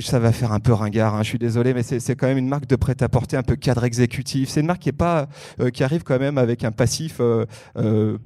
ça 0.00 0.18
va 0.18 0.32
faire 0.32 0.52
un 0.52 0.60
peu 0.60 0.72
ringard, 0.72 1.14
hein, 1.14 1.22
je 1.22 1.28
suis 1.30 1.38
désolé, 1.38 1.74
mais 1.74 1.82
c'est 1.82 2.16
quand 2.16 2.26
même 2.26 2.38
une 2.38 2.48
marque 2.48 2.66
de 2.66 2.76
prêt-à-porter 2.76 3.36
un 3.36 3.42
peu 3.42 3.56
cadre 3.56 3.84
exécutif. 3.84 4.50
C'est 4.50 4.60
une 4.60 4.66
marque 4.66 4.82
qui, 4.82 4.90
est 4.90 4.92
pas, 4.92 5.28
qui 5.72 5.82
arrive 5.82 6.04
quand 6.04 6.18
même 6.18 6.38
avec 6.38 6.64
un 6.64 6.72
passif 6.72 7.20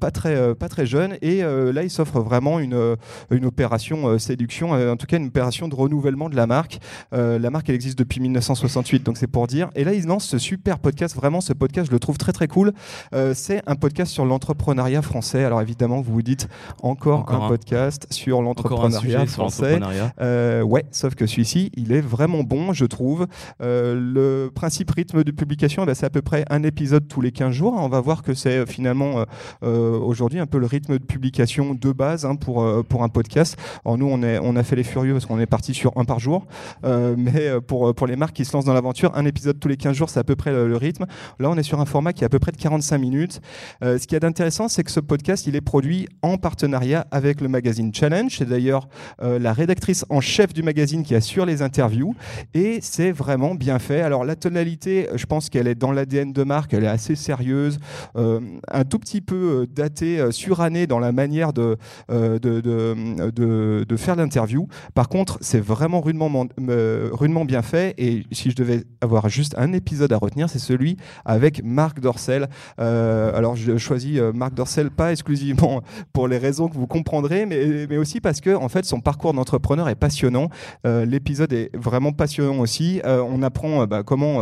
pas, 0.01 0.11
très, 0.11 0.55
pas 0.55 0.69
très 0.69 0.85
jeune. 0.85 1.17
Et 1.23 1.43
là, 1.43 1.83
il 1.83 1.91
s'offre 1.91 2.21
vraiment 2.21 2.59
une, 2.59 2.97
une 3.31 3.45
opération 3.47 4.19
séduction, 4.19 4.73
en 4.73 4.97
tout 4.97 5.07
cas 5.07 5.17
une 5.17 5.28
opération 5.29 5.69
de 5.69 5.75
renouvellement 5.75 6.29
de 6.29 6.37
la 6.37 6.47
marque. 6.47 6.79
Euh, 7.13 7.39
la 7.39 7.51
marque, 7.51 7.69
elle 7.69 7.75
existe 7.75 7.99
depuis 7.99 8.21
1968, 8.21 9.05
donc 9.05 9.17
c'est 9.17 9.27
pour 9.27 9.47
dire. 9.47 9.71
Et 9.75 9.85
là, 9.85 9.95
ils 9.95 10.07
lancent 10.07 10.27
ce 10.27 10.39
super 10.39 10.79
podcast. 10.79 11.15
Vraiment, 11.15 11.41
ce 11.41 11.53
podcast, 11.53 11.89
je 11.89 11.93
le 11.93 12.01
trouve 12.01 12.19
très 12.19 12.33
très 12.33 12.49
cool. 12.49 12.73
Euh, 13.15 13.33
c'est 13.35 13.63
un 13.67 13.77
podcast 13.77 14.13
sur 14.13 14.25
l'entrepreneuriat 14.25 15.03
français. 15.03 15.45
Alors 15.45 15.61
évidemment, 15.61 16.01
vous 16.01 16.13
vous 16.13 16.23
dites 16.23 16.49
encore, 16.83 17.31
un, 17.31 17.49
podcast 17.49 18.07
sur 18.11 18.43
l'entrepreneuriat 18.43 19.27
français. 19.27 19.81
Euh, 20.21 20.63
ouais, 20.63 20.85
sauf 20.91 21.15
que 21.15 21.27
celui-ci, 21.27 21.71
il 21.77 21.93
est 21.93 22.01
vraiment 22.01 22.43
bon, 22.43 22.73
je 22.73 22.85
trouve. 22.85 23.27
le 23.61 24.51
principe 24.55 24.91
rythme 24.91 25.23
de 25.23 25.31
publication, 25.31 25.83
eh 25.83 25.87
ben, 25.87 25.95
c'est 25.95 26.07
à 26.07 26.11
peu 26.11 26.23
près 26.23 26.45
un 26.51 26.63
épisode 26.63 27.07
tous 27.07 27.21
les 27.21 27.33
15 27.33 27.53
jours. 27.53 27.75
On 27.77 27.89
va 27.89 28.01
voir 28.01 28.23
que 28.23 28.35
c'est 28.35 28.67
finalement 28.67 29.25
aujourd'hui 29.63 30.41
un 30.41 30.47
peu 30.47 30.59
le 30.59 30.67
rythme 30.67 30.99
de 30.99 31.05
publication 31.05 31.75
de 31.75 31.93
base 31.93 32.25
hein, 32.25 32.37
pour, 32.37 32.67
pour 32.85 33.03
un 33.03 33.09
podcast. 33.09 33.57
Alors 33.85 33.99
nous, 33.99 34.09
on, 34.11 34.23
est, 34.23 34.39
on 34.43 34.57
a 34.57 34.63
fait 34.63 34.77
les 34.77 34.85
furieux 34.85 35.18
parce 35.19 35.27
qu'on 35.27 35.41
est 35.41 35.47
parti 35.47 35.75
sur 35.75 35.93
un 35.97 36.05
par 36.05 36.21
jour. 36.21 36.47
Euh, 36.85 37.17
mais 37.19 37.49
euh, 37.49 37.61
pour, 37.61 37.93
pour 37.93 38.07
les 38.07 38.15
marques 38.15 38.37
qui 38.37 38.45
se 38.45 38.53
lancent 38.53 38.65
dans 38.65 38.73
l'aventure, 38.73 39.11
un 39.17 39.25
épisode 39.25 39.59
tous 39.59 39.67
les 39.67 39.77
15 39.77 39.97
jours, 39.97 40.11
c'est 40.11 40.21
à 40.21 40.25
peu 40.25 40.37
près 40.37 40.53
le, 40.53 40.77
rythme. 40.77 41.07
Là, 41.41 41.51
on 41.51 41.57
est 41.57 41.65
sur 41.65 41.81
un 41.81 41.87
format 41.87 42.13
qui 42.13 42.23
est 42.23 42.27
à 42.27 42.29
peu 42.29 42.39
près 42.39 42.53
de 42.53 42.57
45 42.57 42.99
minutes. 42.99 43.41
Euh, 43.83 43.99
ce 43.99 44.07
qui 44.07 44.15
est 44.15 44.21
d'intéressant, 44.21 44.69
c'est 44.69 44.85
que 44.85 44.93
ce 44.93 45.01
podcast, 45.01 45.49
il 45.49 45.57
est 45.57 45.61
produit 45.61 46.07
en 46.23 46.37
partenariat 46.37 47.09
avec 47.11 47.41
le 47.41 47.49
magazine 47.49 47.93
Challenge. 47.93 48.33
C'est 48.37 48.49
d'ailleurs 48.49 48.89
la 49.21 49.53
rédactrice 49.53 50.05
en 50.09 50.21
chef 50.21 50.53
du 50.53 50.63
magazine 50.63 51.03
qui 51.03 51.17
assure 51.17 51.45
les 51.45 51.63
interviews. 51.63 52.15
Et 52.55 52.79
c'est 52.81 53.11
vraiment 53.11 53.57
bien 53.57 53.81
fait. 53.81 54.03
Alors, 54.03 54.25
la 54.25 54.37
tonalité, 54.37 55.09
je 55.17 55.27
pense 55.27 55.51
qu'elle 55.51 55.67
est 55.67 55.75
dans 55.75 55.91
l'ADN 55.91 56.33
de 56.33 56.45
marque, 56.45 56.75
elle 56.75 56.85
est 56.85 56.89
assez 56.89 57.17
sérieuse, 57.17 57.79
un 58.15 58.85
tout 58.89 58.99
petit 58.99 59.21
peu 59.21 59.67
datée, 59.69 60.31
surannée 60.31 60.87
dans 60.87 61.01
la 61.01 61.11
manière 61.11 61.53
de, 61.53 61.77
de, 62.09 63.85
de 63.85 63.97
faire 63.97 64.15
l'interview. 64.15 64.69
Par 64.95 65.08
contre, 65.09 65.39
c'est 65.41 65.61
vraiment 65.61 66.01
rudement, 66.01 67.45
bien 67.45 67.63
fait. 67.63 67.95
Et 67.99 68.25
si 68.33 68.51
je 68.51 68.57
devais 68.57 68.85
avoir 69.01 69.29
juste 69.29 69.55
un 69.59 69.73
épisode 69.73 70.13
à 70.13 70.17
retenir, 70.17 70.49
c'est 70.49 70.59
celui 70.59 70.97
avec 71.25 71.63
Marc 71.65 72.01
Dorcel. 72.01 72.49
Euh, 72.81 73.37
alors, 73.37 73.57
je 73.57 73.77
choisis 73.77 74.19
euh, 74.19 74.33
Marc 74.33 74.55
Dorcel 74.55 74.91
pas 74.91 75.13
exclusivement 75.13 75.83
pour 76.13 76.29
les 76.29 76.39
raisons 76.39 76.69
que 76.69 76.75
vous 76.75 76.87
comprendrez, 76.87 77.47
mais, 77.47 77.97
aussi 77.97 78.21
parce 78.21 78.41
que 78.41 78.55
en 78.55 78.69
fait, 78.69 78.85
son 78.85 79.01
parcours 79.01 79.35
d'entrepreneur 79.35 79.89
est 79.89 79.97
passionnant. 79.97 80.51
Euh, 80.87 81.05
l'épisode 81.05 81.53
est 81.53 81.75
vraiment 81.77 82.13
passionnant 82.13 82.61
aussi. 82.61 83.01
on 83.05 83.43
apprend 83.43 83.87
bah, 83.87 84.03
comment 84.05 84.39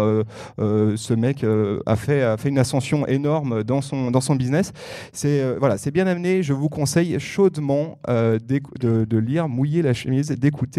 ce 0.59 1.15
mec 1.15 1.45
a 1.87 1.97
fait, 1.97 2.49
une 2.49 2.59
ascension 2.59 3.07
énorme 3.07 3.65
dans 3.65 3.81
son, 3.81 4.35
business. 4.37 4.73
C'est 5.13 5.57
voilà, 5.59 5.77
bien 5.93 6.07
amené. 6.07 6.43
Je 6.43 6.53
vous 6.53 6.69
conseille 6.69 7.19
chaudement 7.19 7.99
de, 8.09 9.05
de, 9.05 9.19
lire 9.19 9.49
Mouiller 9.49 9.83
la 9.83 9.95
chemise, 9.95 10.31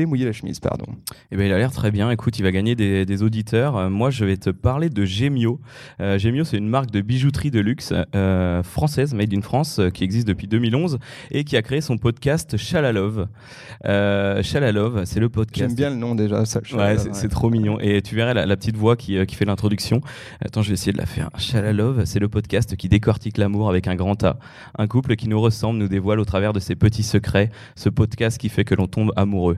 Mouiller 0.05 0.25
la 0.25 0.31
chemise, 0.31 0.59
pardon. 0.59 0.85
Eh 1.31 1.37
ben, 1.37 1.47
il 1.47 1.53
a 1.53 1.57
l'air 1.57 1.71
très 1.71 1.91
bien. 1.91 2.09
Écoute, 2.11 2.37
il 2.39 2.43
va 2.43 2.51
gagner 2.51 2.75
des, 2.75 3.23
auditeurs. 3.23 3.77
Euh, 3.77 3.89
moi, 3.89 4.09
je 4.09 4.25
vais 4.25 4.37
te 4.37 4.49
parler 4.49 4.89
de 4.89 5.05
Gemio. 5.05 5.59
Euh, 5.99 6.19
Gemio, 6.19 6.43
c'est 6.43 6.57
une 6.57 6.67
marque 6.67 6.91
de 6.91 7.01
bijouterie 7.01 7.51
de 7.51 7.59
luxe 7.59 7.93
euh, 8.15 8.61
française, 8.63 9.13
made 9.13 9.33
in 9.33 9.41
France, 9.41 9.81
qui 9.93 10.03
existe 10.03 10.27
depuis 10.27 10.47
2011 10.47 10.99
et 11.31 11.43
qui 11.43 11.57
a 11.57 11.61
créé 11.61 11.81
son 11.81 11.97
podcast 11.97 12.57
Chalalove. 12.57 13.27
Chalalove, 13.83 15.05
c'est 15.05 15.19
le 15.19 15.29
podcast. 15.29 15.69
J'aime 15.69 15.75
bien 15.75 15.89
le 15.89 15.95
nom 15.95 16.15
déjà. 16.15 16.45
Ça, 16.45 16.59
ouais, 16.73 16.97
c'est 17.13 17.29
trop 17.29 17.49
mignon. 17.49 17.79
Et 17.79 18.01
tu 18.01 18.15
verrais 18.15 18.33
la, 18.33 18.57
petite 18.57 18.77
voix 18.77 18.95
qui, 18.95 19.25
qui 19.25 19.35
fait 19.35 19.45
l'introduction. 19.45 20.01
Attends, 20.43 20.61
je 20.61 20.69
vais 20.69 20.73
essayer 20.73 20.93
de 20.93 20.97
la 20.97 21.05
faire. 21.05 21.29
Chalalove, 21.37 22.05
c'est 22.05 22.19
le 22.19 22.29
podcast 22.29 22.75
qui 22.75 22.89
décortique 22.89 23.37
l'amour 23.37 23.69
avec 23.69 23.87
un 23.87 23.95
grand 23.95 24.23
A. 24.23 24.37
Un 24.77 24.87
couple 24.87 25.15
qui 25.15 25.27
nous 25.27 25.39
ressemble 25.39 25.79
nous 25.79 25.87
dévoile 25.87 26.19
au 26.19 26.25
travers 26.25 26.53
de 26.53 26.59
ses 26.59 26.75
petits 26.75 27.03
secrets 27.03 27.49
ce 27.75 27.89
podcast 27.89 28.37
qui 28.37 28.49
fait 28.49 28.63
que 28.63 28.75
l'on 28.75 28.87
tombe 28.87 29.11
amoureux. 29.15 29.57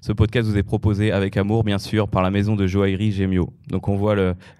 Ce 0.00 0.12
podcast 0.12 0.48
vous 0.48 0.56
est 0.56 0.62
proposé 0.62 1.10
avec 1.10 1.36
amour, 1.36 1.64
bien 1.64 1.78
sûr, 1.78 2.08
par 2.08 2.22
la 2.22 2.30
maison 2.30 2.54
de 2.54 2.66
joaillerie 2.66 3.10
Gemio. 3.10 3.52
Donc 3.68 3.88
on 3.88 3.96
voit 3.96 4.14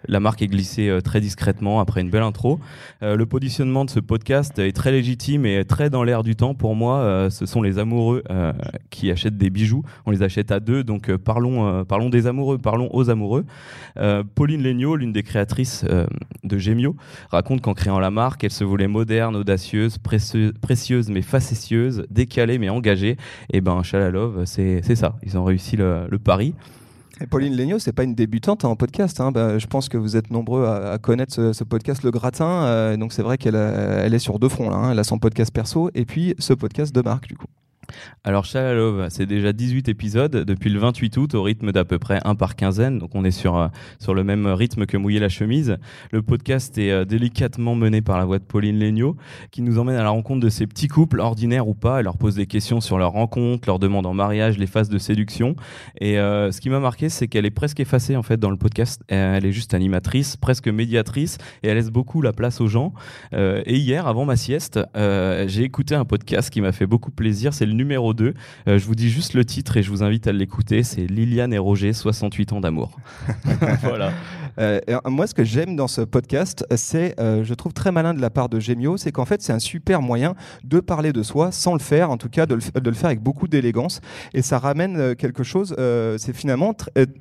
la 0.09 0.21
marque 0.21 0.43
est 0.43 0.49
glissée 0.49 0.89
euh, 0.89 1.01
très 1.01 1.21
discrètement 1.21 1.81
après 1.81 2.01
une 2.01 2.11
belle 2.11 2.23
intro. 2.23 2.59
Euh, 3.03 3.17
le 3.17 3.25
positionnement 3.25 3.85
de 3.85 3.91
ce 3.91 4.01
podcast 4.01 4.59
est 4.59 4.75
très 4.75 4.91
légitime 4.91 5.47
et 5.47 5.65
très 5.65 5.91
dans 5.91 6.03
l'air 6.03 6.25
du 6.25 6.35
temps. 6.35 6.55
Pour 6.55 6.75
moi, 6.75 6.99
euh, 6.99 7.31
ce 7.31 7.47
sont 7.47 7.63
les 7.63 7.79
amoureux 7.79 8.23
qui 8.91 9.11
achètent 9.11 9.37
des 9.37 9.51
bijoux. 9.51 9.85
On 10.07 10.11
les 10.11 10.23
achète 10.23 10.51
à 10.51 10.61
deux, 10.61 10.83
donc 10.83 11.15
parlons, 11.17 11.85
parlons 11.85 12.09
des 12.09 12.27
amoureux, 12.27 12.59
parlons 12.59 12.89
aux 12.93 13.11
amoureux. 13.11 13.45
Pauline 14.35 14.63
Legnaud, 14.63 14.97
l'une 14.97 15.13
des 15.13 15.23
créatrices 15.23 15.85
de 16.45 16.59
Gemio, 16.59 16.97
raconte 17.31 17.61
qu'en 17.61 17.75
créant 17.75 18.01
la 18.01 18.11
marque, 18.11 18.45
elle 18.45 18.51
se 18.51 18.65
voulait 18.65 18.89
moderne, 18.89 19.37
audacieuse, 19.37 19.99
précieuse, 19.99 20.53
précieuse 20.61 21.11
mais 21.11 21.23
facétieuse, 21.23 22.05
décalée 22.11 22.59
mais 22.59 22.69
engagée. 22.69 23.17
Et 23.53 23.61
ben, 23.61 23.83
Chalalove, 23.83 24.45
c'est 24.45 24.83
ça. 24.95 25.17
Ils 25.29 25.39
ont 25.39 25.45
réussi 25.45 25.77
le, 25.77 26.09
pari. 26.23 26.55
Pauline 27.31 27.57
Legnaud, 27.57 27.79
c'est 27.79 27.93
pas 27.93 28.05
une 28.05 28.15
débutante 28.15 28.65
en 28.65 28.77
podcast. 28.77 29.21
hein. 29.21 29.33
Bah, 29.33 29.59
je 29.59 29.67
pense 29.67 29.89
que 29.89 29.97
vous 29.99 30.17
êtes 30.17 30.31
nombreux 30.31 30.67
à, 30.67 30.99
connaître 30.99 31.53
ce, 31.53 31.65
podcast 31.65 32.03
Le 32.03 32.11
Gratin. 32.11 32.65
euh, 32.65 32.97
donc 32.97 33.13
c'est 33.13 33.23
vrai 33.23 33.39
qu'elle 33.39 33.57
elle 33.57 34.15
est 34.15 34.19
sur 34.19 34.39
deux 34.39 34.49
fronts. 34.49 34.73
Hein. 34.73 34.93
Elle 34.93 34.99
a 34.99 35.05
son 35.05 35.19
podcast 35.19 35.53
perso 35.53 35.91
et 35.95 36.05
puis 36.05 36.35
ce 36.39 36.55
podcast 36.55 36.95
de 36.95 37.03
marque 37.03 37.29
du 37.29 37.37
coup. 37.37 37.47
Alors 38.25 38.45
Chalalove, 38.45 39.07
c'est 39.09 39.27
déjà 39.27 39.53
18 39.53 39.89
épisodes 39.89 40.45
depuis 40.45 40.71
le 40.71 40.79
28 40.79 41.17
août 41.17 41.35
au 41.35 41.43
rythme 41.43 41.73
d'à 41.73 41.85
peu 41.85 41.99
près 41.99 42.21
un 42.25 42.35
par 42.35 42.57
quinzaine. 42.57 42.99
Donc 42.99 43.15
on 43.15 43.25
est 43.25 43.31
sur, 43.31 43.57
euh, 43.57 43.69
sur 43.99 44.13
le 44.13 44.25
même 44.25 44.47
rythme 44.47 44.87
que 44.87 44.97
Mouiller 44.97 45.19
la 45.19 45.29
chemise. 45.29 45.79
Le 46.13 46.21
podcast 46.21 46.77
est 46.77 46.91
euh, 46.91 47.05
délicatement 47.05 47.75
mené 47.75 48.03
par 48.03 48.19
la 48.19 48.25
voix 48.25 48.39
de 48.39 48.45
Pauline 48.45 48.79
Legnaud 48.79 49.17
qui 49.51 49.63
nous 49.63 49.79
emmène 49.79 49.97
à 49.97 50.03
la 50.03 50.11
rencontre 50.11 50.41
de 50.41 50.49
ces 50.51 50.67
petits 50.67 50.89
couples, 50.89 51.21
ordinaires 51.21 51.69
ou 51.69 51.75
pas. 51.75 52.01
Elle 52.01 52.05
leur 52.05 52.19
pose 52.19 52.35
des 52.35 52.47
questions 52.47 52.81
sur 52.81 52.99
leur 52.99 53.13
rencontre, 53.13 53.67
leur 53.67 53.79
demande 53.79 54.05
en 54.05 54.15
mariage, 54.15 54.59
les 54.59 54.67
phases 54.67 54.91
de 54.91 54.99
séduction. 54.99 55.57
Et 56.01 56.19
euh, 56.19 56.53
ce 56.53 56.61
qui 56.61 56.69
m'a 56.71 56.81
marqué, 56.81 57.09
c'est 57.09 57.29
qu'elle 57.29 57.47
est 57.47 57.51
presque 57.51 57.81
effacée 57.81 58.17
en 58.17 58.23
fait 58.23 58.39
dans 58.39 58.51
le 58.51 58.59
podcast. 58.59 59.03
Elle 59.09 59.47
est 59.47 59.53
juste 59.53 59.73
animatrice, 59.73 60.37
presque 60.37 60.69
médiatrice 60.69 61.39
et 61.63 61.69
elle 61.69 61.77
laisse 61.77 61.91
beaucoup 61.91 62.21
la 62.21 62.33
place 62.33 62.61
aux 62.61 62.69
gens. 62.69 62.93
Et 63.33 63.77
hier, 63.77 64.07
avant 64.07 64.25
ma 64.25 64.37
sieste, 64.37 64.81
j'ai 64.95 65.63
écouté 65.63 65.95
un 65.95 66.05
podcast 66.05 66.51
qui 66.51 66.61
m'a 66.61 66.73
fait 66.73 66.87
beaucoup 66.87 67.11
plaisir. 67.11 67.55
C'est 67.55 67.67
le 67.67 67.78
numéro 67.79 68.13
2. 68.13 68.35
Euh, 68.69 68.79
je 68.79 68.85
vous 68.85 68.95
dis 68.95 69.09
juste 69.09 69.33
le 69.35 69.45
titre 69.45 69.77
et 69.79 69.83
je 69.83 69.89
vous 69.91 70.03
invite 70.03 70.27
à 70.27 70.33
l'écouter. 70.33 70.83
C'est 70.83 71.07
Liliane 71.07 71.53
et 71.55 71.59
Roger, 71.59 71.93
68 71.95 72.53
ans 72.53 72.61
d'amour. 72.61 72.99
voilà. 73.83 74.11
Euh, 74.59 74.81
euh, 74.91 74.99
moi, 75.07 75.27
ce 75.29 75.35
que 75.35 75.45
j'aime 75.45 75.77
dans 75.77 75.87
ce 75.89 76.01
podcast, 76.01 76.67
c'est, 76.75 77.15
euh, 77.21 77.45
je 77.45 77.55
trouve 77.55 77.73
très 77.73 77.93
malin 77.93 78.13
de 78.13 78.21
la 78.21 78.29
part 78.31 78.49
de 78.49 78.59
Gemio, 78.59 78.97
c'est 78.97 79.13
qu'en 79.13 79.25
fait, 79.25 79.41
c'est 79.41 79.53
un 79.53 79.61
super 79.61 80.03
moyen 80.03 80.35
de 80.65 80.81
parler 80.81 81.13
de 81.13 81.23
soi 81.23 81.53
sans 81.53 81.75
le 81.75 81.79
faire, 81.79 82.11
en 82.11 82.17
tout 82.17 82.29
cas 82.29 82.45
de 82.47 82.57
le, 82.57 82.61
f- 82.61 82.79
de 82.81 82.91
le 82.91 82.97
faire 82.97 83.07
avec 83.07 83.23
beaucoup 83.23 83.47
d'élégance. 83.47 84.01
Et 84.35 84.43
ça 84.43 84.59
ramène 84.59 85.15
quelque 85.15 85.45
chose, 85.45 85.77
euh, 85.79 86.19
c'est 86.19 86.35
finalement, 86.35 86.75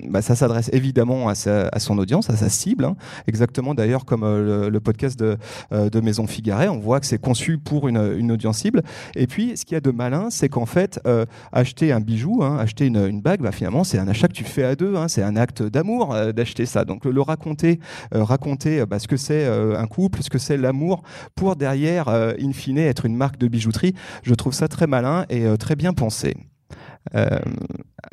bah, 0.08 0.20
ça 0.20 0.34
s'adresse 0.34 0.68
évidemment 0.72 1.28
à, 1.28 1.36
sa- 1.36 1.68
à 1.68 1.78
son 1.78 1.96
audience, 1.98 2.28
à 2.28 2.36
sa 2.36 2.48
cible, 2.48 2.84
hein. 2.84 2.96
exactement 3.28 3.72
d'ailleurs 3.74 4.04
comme 4.04 4.24
euh, 4.24 4.64
le, 4.64 4.68
le 4.70 4.80
podcast 4.80 5.16
de, 5.16 5.36
euh, 5.72 5.88
de 5.90 6.00
Maison 6.00 6.26
Figaret. 6.26 6.66
On 6.68 6.78
voit 6.80 6.98
que 6.98 7.06
c'est 7.06 7.20
conçu 7.20 7.56
pour 7.58 7.86
une, 7.86 8.16
une 8.18 8.32
audience 8.32 8.58
cible. 8.58 8.82
Et 9.14 9.28
puis, 9.28 9.56
ce 9.56 9.64
qu'il 9.64 9.74
y 9.74 9.78
a 9.78 9.80
de 9.80 9.92
malin, 9.92 10.26
c'est 10.30 10.47
qu'en 10.48 10.66
fait, 10.66 11.00
euh, 11.06 11.24
acheter 11.52 11.92
un 11.92 12.00
bijou, 12.00 12.42
hein, 12.42 12.58
acheter 12.58 12.86
une, 12.86 13.20
bague, 13.20 13.40
bah, 13.40 13.52
finalement, 13.52 13.84
c'est 13.84 13.98
un 13.98 14.08
achat 14.08 14.28
que 14.28 14.32
tu 14.32 14.44
fais 14.44 14.64
à 14.64 14.74
deux. 14.74 14.96
hein, 14.96 15.08
c'est 15.08 15.22
un 15.22 15.36
acte 15.36 15.62
d'amour 15.62 16.14
euh, 16.14 16.32
d'acheter 16.32 16.66
ça. 16.66 16.84
Donc, 16.84 17.04
le, 17.04 17.20
raconter, 17.20 17.80
euh, 18.14 18.24
raconter 18.24 18.84
bah, 18.86 18.98
ce 18.98 19.08
que 19.08 19.16
c'est 19.16 19.46
un 19.46 19.86
couple, 19.86 20.22
ce 20.22 20.30
que 20.30 20.38
c'est 20.38 20.56
l'amour, 20.56 21.02
pour 21.34 21.56
derrière, 21.56 22.08
in 22.08 22.52
fine, 22.52 22.78
être 22.78 23.06
une 23.06 23.16
marque 23.16 23.38
de 23.38 23.48
bijouterie, 23.48 23.94
je 24.22 24.34
trouve 24.34 24.52
ça 24.52 24.68
très 24.68 24.86
malin 24.86 25.24
et 25.28 25.46
très 25.58 25.76
bien 25.76 25.92
pensé. 25.92 26.34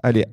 Allez. 0.04 0.26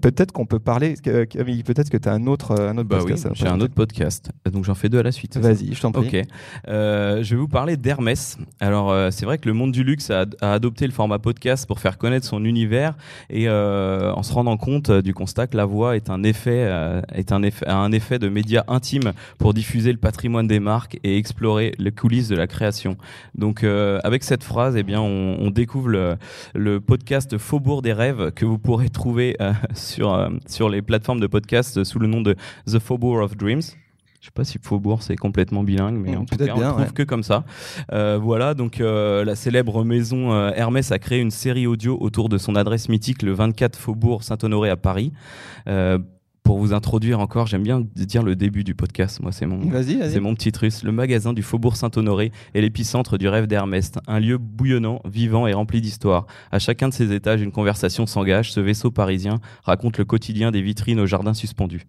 Peut-être 0.00 0.32
qu'on 0.32 0.46
peut 0.46 0.58
parler, 0.58 0.94
Camille, 1.28 1.62
peut-être 1.62 1.90
que 1.90 1.96
tu 1.96 2.08
as 2.08 2.12
un 2.12 2.26
autre, 2.26 2.58
un 2.60 2.76
autre 2.78 2.88
Bah 2.88 2.98
podcast. 2.98 3.28
j'ai 3.34 3.46
un 3.46 3.60
autre 3.60 3.74
podcast. 3.74 4.30
Donc 4.50 4.64
j'en 4.64 4.74
fais 4.74 4.88
deux 4.88 4.98
à 4.98 5.02
la 5.02 5.12
suite. 5.12 5.36
Vas-y, 5.36 5.74
je 5.74 5.80
t'en 5.80 5.92
prie. 5.92 6.06
Ok. 6.06 6.22
Euh, 6.68 7.22
je 7.22 7.34
vais 7.34 7.40
vous 7.40 7.48
parler 7.48 7.76
d'Hermès. 7.76 8.38
Alors, 8.60 8.90
euh, 8.90 9.10
c'est 9.10 9.24
vrai 9.26 9.38
que 9.38 9.48
le 9.48 9.54
monde 9.54 9.72
du 9.72 9.84
luxe 9.84 10.10
a, 10.10 10.24
a 10.40 10.52
adopté 10.52 10.86
le 10.86 10.92
format 10.92 11.18
podcast 11.18 11.66
pour 11.66 11.80
faire 11.80 11.98
connaître 11.98 12.26
son 12.26 12.44
univers 12.44 12.96
et 13.28 13.48
euh, 13.48 14.12
en 14.12 14.22
se 14.22 14.32
rendant 14.32 14.56
compte 14.56 14.90
du 14.90 15.14
constat 15.14 15.46
que 15.46 15.56
la 15.56 15.64
voix 15.66 15.96
est 15.96 16.10
un 16.10 16.22
effet, 16.22 16.70
est 17.14 17.32
un 17.32 17.42
effet, 17.42 17.66
a 17.66 17.76
un 17.76 17.92
effet 17.92 18.18
de 18.18 18.28
média 18.28 18.64
intime 18.68 19.12
pour 19.38 19.54
diffuser 19.54 19.92
le 19.92 19.98
patrimoine 19.98 20.46
des 20.46 20.60
marques 20.60 20.98
et 21.04 21.16
explorer 21.16 21.72
les 21.78 21.92
coulisses 21.92 22.28
de 22.28 22.36
la 22.36 22.46
création. 22.46 22.96
Donc, 23.34 23.64
avec 23.64 24.24
cette 24.24 24.44
phrase, 24.44 24.76
eh 24.76 24.82
bien, 24.82 25.00
on, 25.00 25.36
on 25.40 25.50
découvre 25.50 25.88
le, 25.88 26.16
le 26.54 26.80
podcast 26.80 27.38
Faubourg 27.38 27.82
des 27.82 27.92
rêves 27.92 28.30
que 28.32 28.44
vous 28.44 28.58
pourrez 28.58 28.88
trouver 28.88 29.36
euh, 29.40 29.52
sur 29.90 30.14
euh, 30.14 30.30
sur 30.46 30.68
les 30.68 30.82
plateformes 30.82 31.20
de 31.20 31.26
podcast 31.26 31.84
sous 31.84 31.98
le 31.98 32.06
nom 32.06 32.20
de 32.20 32.36
The 32.66 32.78
Faubourg 32.78 33.22
of 33.22 33.36
Dreams. 33.36 33.62
Je 34.20 34.26
sais 34.26 34.32
pas 34.34 34.44
si 34.44 34.58
Faubourg 34.60 35.02
c'est 35.02 35.16
complètement 35.16 35.62
bilingue, 35.62 35.96
mais 35.96 36.14
en 36.14 36.26
tout 36.26 36.36
cas, 36.36 36.44
on 36.52 36.58
bien, 36.58 36.68
le 36.68 36.72
trouve 36.72 36.80
ouais. 36.82 36.92
que 36.94 37.02
comme 37.04 37.22
ça. 37.22 37.44
Euh, 37.92 38.18
voilà, 38.20 38.52
donc 38.52 38.80
euh, 38.80 39.24
la 39.24 39.34
célèbre 39.34 39.82
maison 39.82 40.32
euh, 40.32 40.50
Hermès 40.54 40.92
a 40.92 40.98
créé 40.98 41.20
une 41.20 41.30
série 41.30 41.66
audio 41.66 41.96
autour 41.98 42.28
de 42.28 42.36
son 42.36 42.54
adresse 42.54 42.90
mythique, 42.90 43.22
le 43.22 43.32
24 43.32 43.78
Faubourg 43.78 44.22
Saint-Honoré 44.22 44.68
à 44.68 44.76
Paris. 44.76 45.12
Pour 46.42 46.58
vous 46.58 46.72
introduire 46.72 47.20
encore, 47.20 47.46
j'aime 47.46 47.62
bien 47.62 47.86
dire 47.94 48.22
le 48.22 48.34
début 48.34 48.64
du 48.64 48.74
podcast. 48.74 49.20
Moi, 49.20 49.30
c'est 49.30 49.46
mon, 49.46 49.60
c'est 50.08 50.20
petit 50.34 50.52
russe. 50.58 50.82
Le 50.82 50.90
magasin 50.90 51.32
du 51.32 51.42
Faubourg 51.42 51.76
Saint-Honoré 51.76 52.32
est 52.54 52.60
l'épicentre 52.60 53.18
du 53.18 53.28
rêve 53.28 53.46
d'Hermès, 53.46 53.92
un 54.06 54.18
lieu 54.18 54.38
bouillonnant, 54.38 55.00
vivant 55.04 55.46
et 55.46 55.52
rempli 55.52 55.80
d'histoire. 55.80 56.26
À 56.50 56.58
chacun 56.58 56.88
de 56.88 56.94
ses 56.94 57.12
étages, 57.12 57.40
une 57.40 57.52
conversation 57.52 58.06
s'engage. 58.06 58.52
Ce 58.52 58.60
vaisseau 58.60 58.90
parisien 58.90 59.38
raconte 59.62 59.98
le 59.98 60.04
quotidien 60.04 60.50
des 60.50 60.62
vitrines 60.62 60.98
aux 60.98 61.06
jardins 61.06 61.34
suspendus. 61.34 61.86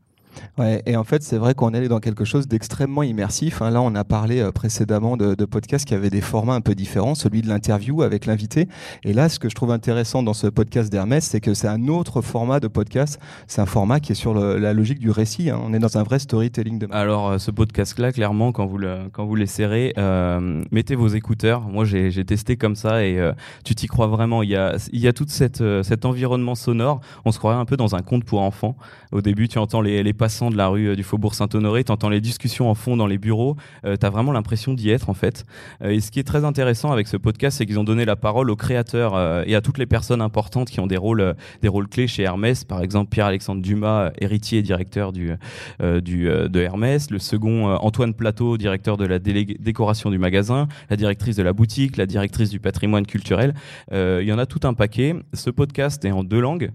Ouais, 0.57 0.81
et 0.85 0.95
en 0.95 1.03
fait, 1.03 1.23
c'est 1.23 1.37
vrai 1.37 1.53
qu'on 1.53 1.73
est 1.73 1.87
dans 1.87 1.99
quelque 1.99 2.25
chose 2.25 2.47
d'extrêmement 2.47 3.03
immersif. 3.03 3.61
hein. 3.61 3.69
Là, 3.69 3.81
on 3.81 3.95
a 3.95 4.03
parlé 4.03 4.39
euh, 4.39 4.51
précédemment 4.51 5.17
de, 5.17 5.45
podcasts 5.45 5.85
qui 5.85 5.93
avaient 5.93 6.09
des 6.09 6.21
formats 6.21 6.53
un 6.53 6.61
peu 6.61 6.75
différents, 6.75 7.15
celui 7.15 7.41
de 7.41 7.47
l'interview 7.47 8.03
avec 8.03 8.25
l'invité. 8.25 8.67
Et 9.03 9.13
là, 9.13 9.27
ce 9.27 9.39
que 9.39 9.49
je 9.49 9.55
trouve 9.55 9.71
intéressant 9.71 10.23
dans 10.23 10.33
ce 10.33 10.47
podcast 10.47 10.91
d'Hermès, 10.91 11.23
c'est 11.25 11.41
que 11.41 11.53
c'est 11.53 11.67
un 11.67 11.87
autre 11.87 12.21
format 12.21 12.59
de 12.59 12.67
podcast. 12.67 13.19
C'est 13.47 13.61
un 13.61 13.65
format 13.65 13.99
qui 13.99 14.11
est 14.11 14.15
sur 14.15 14.33
la 14.33 14.73
logique 14.73 14.99
du 14.99 15.09
récit. 15.09 15.49
hein. 15.49 15.59
On 15.63 15.73
est 15.73 15.79
dans 15.79 15.97
un 15.97 16.03
vrai 16.03 16.19
storytelling 16.19 16.79
de. 16.79 16.87
Alors, 16.91 17.29
euh, 17.31 17.37
ce 17.37 17.51
podcast-là, 17.51 18.11
clairement, 18.11 18.51
quand 18.51 18.65
vous 18.65 18.77
le, 18.77 19.09
quand 19.11 19.25
vous 19.25 19.35
euh, 19.37 20.63
mettez 20.71 20.95
vos 20.95 21.07
écouteurs. 21.07 21.61
Moi, 21.61 21.85
j'ai 21.85 22.25
testé 22.25 22.55
comme 22.55 22.75
ça 22.75 23.03
et 23.03 23.19
tu 23.65 23.75
t'y 23.75 23.87
crois 23.87 24.07
vraiment. 24.07 24.43
Il 24.43 24.49
y 24.49 24.55
a, 24.55 24.75
il 24.91 24.99
y 24.99 25.07
a 25.07 25.13
tout 25.13 25.25
cet 25.27 26.05
environnement 26.05 26.55
sonore. 26.55 27.01
On 27.25 27.31
se 27.31 27.39
croirait 27.39 27.59
un 27.59 27.65
peu 27.65 27.77
dans 27.77 27.95
un 27.95 28.01
conte 28.01 28.23
pour 28.23 28.41
enfants. 28.41 28.75
Au 29.11 29.21
début, 29.21 29.47
tu 29.47 29.57
entends 29.57 29.81
les, 29.81 30.03
les 30.03 30.13
passants 30.21 30.51
de 30.51 30.55
la 30.55 30.67
rue 30.67 30.89
euh, 30.89 30.95
du 30.95 31.01
Faubourg 31.01 31.33
Saint-Honoré, 31.33 31.83
tu 31.83 31.91
entends 31.91 32.09
les 32.09 32.21
discussions 32.21 32.69
en 32.69 32.75
fond 32.75 32.95
dans 32.95 33.07
les 33.07 33.17
bureaux. 33.17 33.55
Euh, 33.85 33.97
tu 33.99 34.05
as 34.05 34.11
vraiment 34.11 34.31
l'impression 34.31 34.75
d'y 34.75 34.91
être, 34.91 35.09
en 35.09 35.15
fait. 35.15 35.45
Euh, 35.81 35.89
et 35.89 35.99
ce 35.99 36.11
qui 36.11 36.19
est 36.19 36.23
très 36.23 36.45
intéressant 36.45 36.91
avec 36.91 37.07
ce 37.07 37.17
podcast, 37.17 37.57
c'est 37.57 37.65
qu'ils 37.65 37.79
ont 37.79 37.83
donné 37.83 38.05
la 38.05 38.15
parole 38.15 38.51
aux 38.51 38.55
créateurs 38.55 39.17
et 39.47 39.55
à 39.55 39.61
toutes 39.61 39.79
les 39.79 39.87
personnes 39.87 40.21
importantes 40.21 40.69
qui 40.69 40.79
ont 40.79 40.85
des 40.85 40.97
rôles, 40.97 41.35
des 41.63 41.67
rôles 41.67 41.87
clés 41.87 42.05
chez 42.05 42.21
Hermès. 42.21 42.63
Par 42.65 42.83
exemple, 42.83 43.09
Pierre-Alexandre 43.09 43.63
Dumas, 43.63 44.11
héritier 44.19 44.59
et 44.59 44.61
directeur 44.61 45.11
du, 45.11 45.31
du, 45.79 46.25
de 46.25 46.59
Hermès, 46.59 47.09
le 47.09 47.17
second 47.17 47.73
Antoine 47.75 48.13
Plateau, 48.13 48.57
directeur 48.57 48.97
de 48.97 49.05
la 49.05 49.17
décoration 49.17 50.11
du 50.11 50.19
magasin, 50.19 50.67
la 50.91 50.97
directrice 50.97 51.35
de 51.35 51.43
la 51.43 51.53
boutique, 51.53 51.97
la 51.97 52.05
directrice 52.05 52.49
du 52.51 52.59
patrimoine 52.59 53.07
culturel. 53.07 53.55
Il 53.91 54.23
y 54.23 54.33
en 54.33 54.37
a 54.37 54.45
tout 54.45 54.67
un 54.67 54.73
paquet. 54.73 55.15
Ce 55.33 55.49
podcast 55.49 56.05
est 56.05 56.11
en 56.11 56.23
deux 56.23 56.41
langues. 56.41 56.71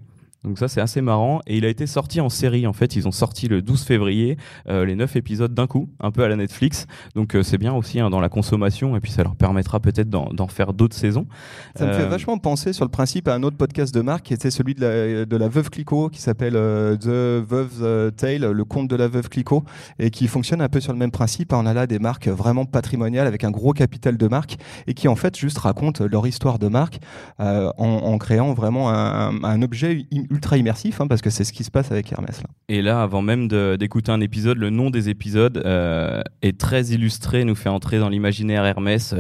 Donc 0.47 0.59
ça 0.59 0.69
c'est 0.69 0.81
assez 0.81 1.01
marrant. 1.01 1.41
Et 1.47 1.57
il 1.59 1.65
a 1.65 1.69
été 1.69 1.87
sorti 1.87 2.21
en 2.21 2.29
série 2.29 2.67
en 2.67 2.73
fait. 2.73 2.97
Ils 2.97 3.07
ont 3.09 3.13
sorti 3.13 3.49
le 3.49 3.63
12 3.63 3.83
février 3.83 4.37
euh, 4.69 4.85
les 4.87 4.95
9 4.95 5.17
épisodes 5.17 5.53
d'un 5.53 5.67
coup 5.67 5.89
un 6.01 6.11
peu 6.13 6.23
à 6.23 6.29
la 6.29 6.37
Netflix. 6.37 6.87
Donc 7.15 7.35
euh, 7.35 7.43
c'est 7.43 7.59
bien 7.59 7.75
aussi 7.75 8.01
hein, 8.01 8.11
dans 8.11 8.21
la 8.21 8.29
consommation. 8.29 8.97
Et 8.97 9.01
puis 9.01 9.11
ça 9.11 9.23
leur 9.25 9.35
permettra 9.35 9.81
peut-être 9.81 10.09
d'en 10.09 10.47
faire 10.47 10.73
d'autres 10.73 10.97
saisons. 10.97 11.27
Ça 11.75 11.87
me 11.87 11.93
fait 11.93 12.03
Euh, 12.03 12.09
vachement 12.09 12.39
penser 12.39 12.73
sur 12.73 12.85
le 12.85 12.91
principe 12.91 13.27
à 13.29 13.35
un 13.35 13.43
autre 13.43 13.57
podcast 13.57 13.93
de 13.93 14.01
marque 14.01 14.27
qui 14.27 14.35
était 14.35 14.51
celui 14.51 14.75
de 14.75 14.81
la, 14.81 15.25
de 15.25 15.37
la 15.37 15.49
veuve 15.49 15.69
Clicquot 15.69 16.09
qui 16.11 16.21
s'appelle 16.23 16.53
The 16.53 17.07
Veuve's 17.45 18.15
Tale, 18.17 18.51
le 18.53 18.65
conte 18.65 18.89
de 18.89 18.97
la 18.97 19.09
veuve 19.09 19.29
Clicquot 19.29 19.65
et 19.99 20.11
qui 20.11 20.29
fonctionne 20.29 20.61
un 20.61 20.69
peu 20.69 20.79
sur 20.81 20.93
le 20.93 20.99
même 20.99 21.11
principe. 21.11 21.53
On 21.53 21.67
a 21.67 21.75
là 21.75 21.89
des 21.89 21.99
marques 21.99 22.29
vraiment 22.29 22.65
patrimoniales 22.67 23.27
avec 23.27 23.43
un 23.43 23.51
gros 23.51 23.73
capital 23.73 24.17
de 24.17 24.29
marque 24.29 24.57
et 24.87 24.95
qui 24.95 25.09
en 25.09 25.17
fait 25.17 25.37
juste 25.37 25.59
racontent 25.59 26.05
leur 26.09 26.27
histoire 26.27 26.59
de 26.61 26.69
marque 26.69 27.01
en, 27.39 27.73
en 27.79 28.19
créant 28.19 28.55
vraiment 28.55 28.91
un, 28.91 29.43
un 29.43 29.63
objet 29.63 30.07
ultra 30.37 30.57
immersif 30.57 31.01
hein, 31.01 31.07
parce 31.07 31.23
que 31.23 31.31
c'est 31.31 31.45
ce 31.45 31.53
qui 31.53 31.65
se 31.65 31.71
passe 31.71 31.91
avec 31.91 32.13
Hermès. 32.13 32.43
Et 32.69 32.83
là, 32.83 33.03
avant 33.03 33.23
même 33.23 33.49
d'écouter 33.49 34.11
un 34.13 34.21
épisode, 34.21 34.59
le 34.59 34.71
nom 34.71 34.91
des 34.91 35.09
épisodes 35.09 35.63
euh, 35.65 36.21
est 36.43 36.59
très 36.59 36.87
illustré, 36.87 37.45
nous 37.45 37.55
fait 37.55 37.69
entrer 37.69 37.99
dans 37.99 38.09
l'imaginaire 38.09 38.65
Hermès. 38.65 39.15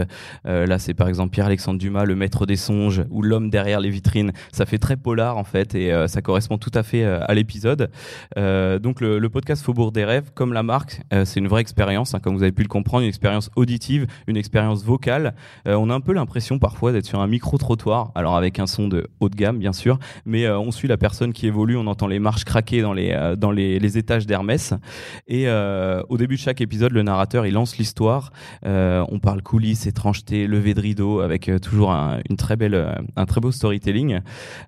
Euh, 0.46 0.66
là, 0.66 0.78
c'est 0.78 0.94
par 0.94 1.08
exemple 1.08 1.30
Pierre-Alexandre 1.30 1.78
Dumas, 1.78 2.04
le 2.04 2.16
maître 2.16 2.44
des 2.44 2.56
songes, 2.56 3.04
ou 3.10 3.22
l'homme 3.22 3.48
derrière 3.48 3.80
les 3.80 3.90
vitrines. 3.90 4.32
Ça 4.52 4.66
fait 4.66 4.78
très 4.78 4.96
polar 4.96 5.38
en 5.38 5.44
fait, 5.44 5.74
et 5.74 5.92
euh, 5.92 6.06
ça 6.06 6.22
correspond 6.22 6.58
tout 6.58 6.72
à 6.74 6.82
fait 6.82 7.04
à 7.04 7.32
l'épisode. 7.34 7.90
Donc 8.36 9.00
le, 9.00 9.26
podcast 9.28 9.62
Faubourg 9.64 9.92
des 9.92 10.04
rêves, 10.04 10.30
comme 10.34 10.52
la 10.52 10.62
marque, 10.62 11.02
c'est 11.24 11.40
une 11.40 11.48
vraie 11.48 11.60
expérience, 11.60 12.14
hein, 12.14 12.20
comme 12.20 12.36
vous 12.36 12.42
avez 12.42 12.52
pu 12.52 12.62
le 12.62 12.68
comprendre, 12.68 13.02
une 13.02 13.08
expérience 13.08 13.50
auditive, 13.56 14.06
une 14.26 14.36
expérience 14.36 14.84
vocale. 14.84 15.34
On 15.66 15.90
a 15.90 15.94
un 15.94 16.00
peu 16.00 16.12
l'impression 16.12 16.58
parfois 16.58 16.92
d'être 16.92 17.06
sur 17.06 17.20
un 17.20 17.26
micro 17.26 17.58
trottoir, 17.58 18.12
alors 18.14 18.36
avec 18.36 18.58
un 18.58 18.66
son 18.66 18.88
de 18.88 19.08
haut 19.20 19.28
de 19.28 19.34
gamme 19.34 19.58
bien 19.58 19.72
sûr, 19.72 19.98
mais 20.24 20.48
on 20.48 20.70
suit 20.70 20.88
la 20.88 20.95
la 20.96 20.98
personne 20.98 21.34
qui 21.34 21.46
évolue, 21.46 21.76
on 21.76 21.86
entend 21.88 22.06
les 22.06 22.18
marches 22.18 22.44
craquer 22.44 22.80
dans 22.80 22.94
les, 22.94 23.10
euh, 23.10 23.36
dans 23.36 23.50
les, 23.50 23.78
les 23.78 23.98
étages 23.98 24.26
d'Hermès. 24.26 24.72
Et 25.28 25.46
euh, 25.46 26.02
au 26.08 26.16
début 26.16 26.36
de 26.36 26.40
chaque 26.40 26.62
épisode, 26.62 26.92
le 26.92 27.02
narrateur, 27.02 27.44
il 27.44 27.52
lance 27.52 27.76
l'histoire. 27.76 28.32
Euh, 28.64 29.04
on 29.10 29.18
parle 29.18 29.42
coulisses, 29.42 29.86
étrangeté, 29.86 30.46
levée 30.46 30.72
de 30.72 30.80
rideau, 30.80 31.20
avec 31.20 31.50
toujours 31.60 31.92
un, 31.92 32.20
une 32.30 32.38
très 32.38 32.56
belle, 32.56 32.96
un 33.14 33.26
très 33.26 33.42
beau 33.42 33.52
storytelling. 33.52 34.20